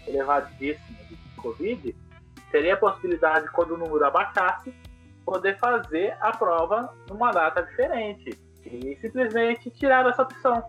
[0.05, 1.95] elevadíssimo de Covid,
[2.51, 4.73] teria a possibilidade, quando o número abaixasse,
[5.25, 8.37] poder fazer a prova numa data diferente.
[8.65, 10.63] E simplesmente tiraram essa opção.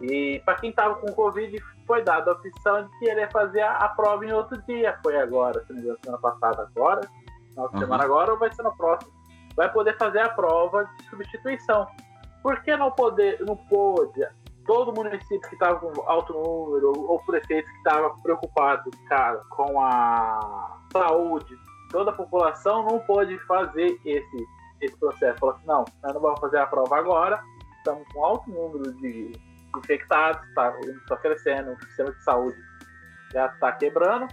[0.00, 4.24] E para quem estava com Covid, foi dada a opção de querer fazer a, prova
[4.24, 4.98] em outro dia.
[5.02, 7.08] Foi agora, se não me engano, semana passada agora,
[7.56, 7.78] na uhum.
[7.78, 9.12] semana agora ou vai ser no próximo.
[9.54, 11.86] Vai poder fazer a prova de substituição.
[12.42, 14.26] Por que não poder, não pôde
[14.66, 20.78] todo município que estava com alto número, ou prefeito que estava preocupado, cara, com a
[20.92, 21.56] saúde,
[21.90, 24.46] toda a população não pôde fazer esse,
[24.84, 25.38] esse processo.
[25.38, 27.42] Falou assim, não, nós não vamos fazer a prova agora,
[27.78, 29.32] estamos com alto número de
[29.76, 30.72] infectados, está
[31.08, 32.56] tá crescendo, o sistema de saúde
[33.32, 34.28] já está quebrando,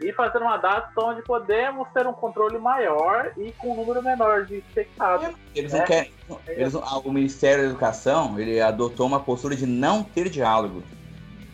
[0.00, 4.44] e fazer uma data onde podemos ter um controle maior e com um número menor
[4.44, 5.34] de infectados.
[5.54, 5.86] Eles não né?
[5.86, 6.12] querem.
[6.46, 10.82] Eles não, o Ministério da Educação ele adotou uma postura de não ter diálogo.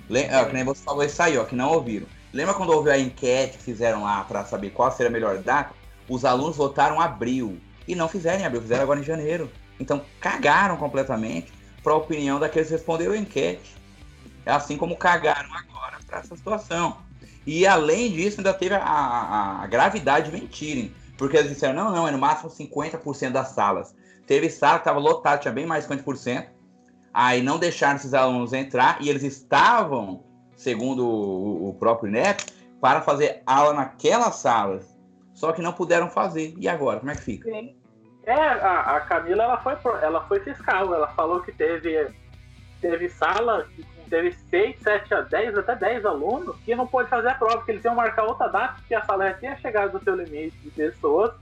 [0.08, 2.06] Lembra, que nem você falou isso aí, ó, que não ouviram.
[2.32, 5.72] Lembra quando houve a enquete que fizeram lá para saber qual seria a melhor data?
[6.08, 7.58] Os alunos votaram abril.
[7.86, 9.50] E não fizeram em abril, fizeram agora em janeiro.
[9.78, 11.52] Então cagaram completamente
[11.82, 13.76] para a opinião daqueles que responderam a enquete.
[14.46, 16.98] Assim como cagaram agora para essa situação.
[17.46, 20.94] E além disso, ainda teve a, a, a gravidade de mentirem.
[21.16, 23.94] Porque eles disseram, não, não, é no máximo 50% das salas.
[24.26, 26.46] Teve sala que estava lotada, tinha bem mais de 50%.
[27.12, 30.24] Aí não deixaram esses alunos entrar e eles estavam,
[30.56, 32.44] segundo o, o próprio INEP,
[32.80, 34.91] para fazer aula naquelas salas.
[35.42, 36.54] Só que não puderam fazer.
[36.56, 37.50] E agora, como é que fica?
[37.50, 37.74] Sim.
[38.22, 42.06] É, a, a Camila ela foi, ela foi fiscal, ela falou que teve,
[42.80, 47.30] teve sala que teve 6, 7 a 10, até 10 alunos que não pôde fazer
[47.30, 50.04] a prova, porque eles iam marcar outra data, porque a sala já tinha chegado no
[50.04, 51.32] seu limite de pessoas,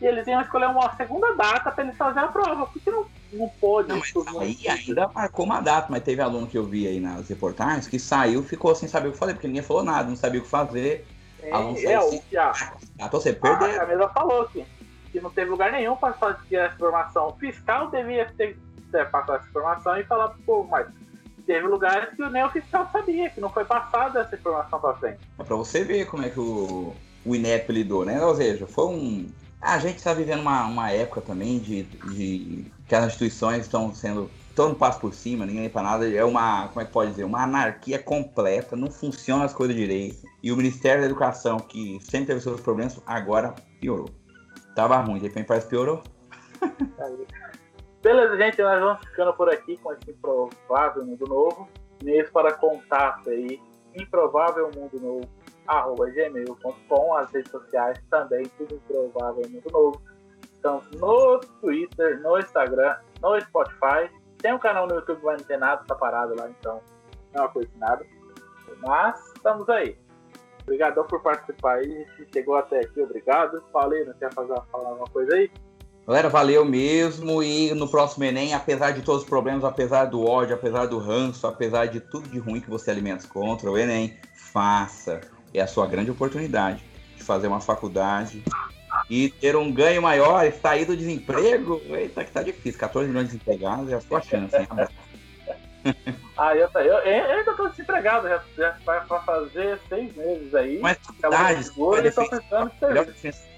[0.00, 3.48] e eles iam escolher uma segunda data para eles fazerem a prova, porque não, não
[3.60, 3.90] pôde.
[3.90, 7.86] Não, aí ainda marcou uma data, mas teve aluno que eu vi aí nas reportagens
[7.86, 10.44] que saiu, ficou sem saber o que fazer, porque ninguém falou nada, não sabia o
[10.44, 11.06] que fazer.
[11.42, 12.52] É, aluno é, assim, já,
[13.00, 13.70] ah, você perdeu.
[13.70, 14.64] A Camila falou que,
[15.10, 17.28] que não teve lugar nenhum para fazer essa informação.
[17.28, 18.56] O fiscal devia ter,
[19.10, 20.86] passado essa informação e falar pro povo, mas
[21.46, 25.18] teve lugares que nem o fiscal sabia, que não foi passada essa informação para frente.
[25.38, 28.22] É para você ver como é que o, o INEP lidou, né?
[28.24, 29.28] Ou seja, foi um.
[29.60, 34.30] A gente está vivendo uma, uma época também de, de que as instituições estão sendo
[34.60, 36.06] todo passo por cima, ninguém para nada.
[36.06, 40.22] É uma, como é que pode dizer, uma anarquia completa, não funciona as coisas direito.
[40.42, 44.10] E o Ministério da Educação, que sempre teve seus problemas, agora piorou.
[44.76, 46.02] Tava ruim, de repente parece piorou.
[48.02, 51.66] Beleza, gente, nós vamos ficando por aqui com esse improvável mundo novo.
[52.02, 53.58] E-mails para contato aí,
[53.94, 55.28] improvável mundo novo,
[55.66, 60.02] arroba gmail.com, as redes sociais também, tudo improvável mundo novo.
[60.54, 64.19] Estamos no Twitter, no Instagram, no Spotify.
[64.40, 66.80] Tem um canal no YouTube, mas não tem nada, tá parado lá, então
[67.34, 68.04] não acontece nada.
[68.80, 69.96] Mas estamos aí.
[70.62, 72.06] Obrigadão por participar aí.
[72.32, 73.62] Chegou até aqui, obrigado.
[73.72, 75.50] Falei, não quer fazer, falar alguma coisa aí?
[76.06, 77.42] Galera, valeu mesmo.
[77.42, 81.46] E no próximo Enem, apesar de todos os problemas, apesar do ódio, apesar do ranço,
[81.46, 85.20] apesar de tudo de ruim que você alimenta contra o Enem, faça.
[85.52, 86.84] É a sua grande oportunidade
[87.16, 88.44] de fazer uma faculdade
[89.08, 91.80] e ter um ganho maior, sair do desemprego.
[91.88, 92.80] Eita, que tá difícil.
[92.80, 94.68] 14 milhões de desempregados é a sua chance, hein?
[96.36, 100.78] ah, eu, eu, eu ainda tô desempregado, já, já vai pra fazer seis meses aí.
[100.78, 101.70] Mas faculdade,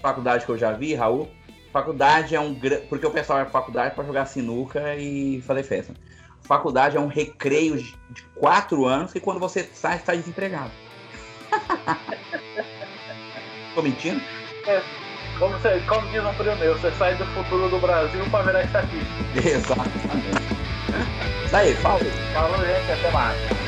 [0.01, 1.29] faculdade que eu já vi, Raul,
[1.73, 2.53] Faculdade é um
[2.87, 5.91] porque o pessoal é faculdade para jogar sinuca e fazer festa.
[6.43, 10.69] Faculdade é um recreio de quatro anos e quando você sai, está desempregado.
[13.73, 14.21] Tô mentindo?
[14.67, 14.83] É,
[15.43, 18.63] como, você, como diz um primo meu, você sai do futuro do Brasil para virar
[18.63, 19.11] estatística.
[19.49, 20.43] Exatamente.
[21.45, 21.99] Isso aí, falou.
[22.33, 23.62] Falou, gente, até mais.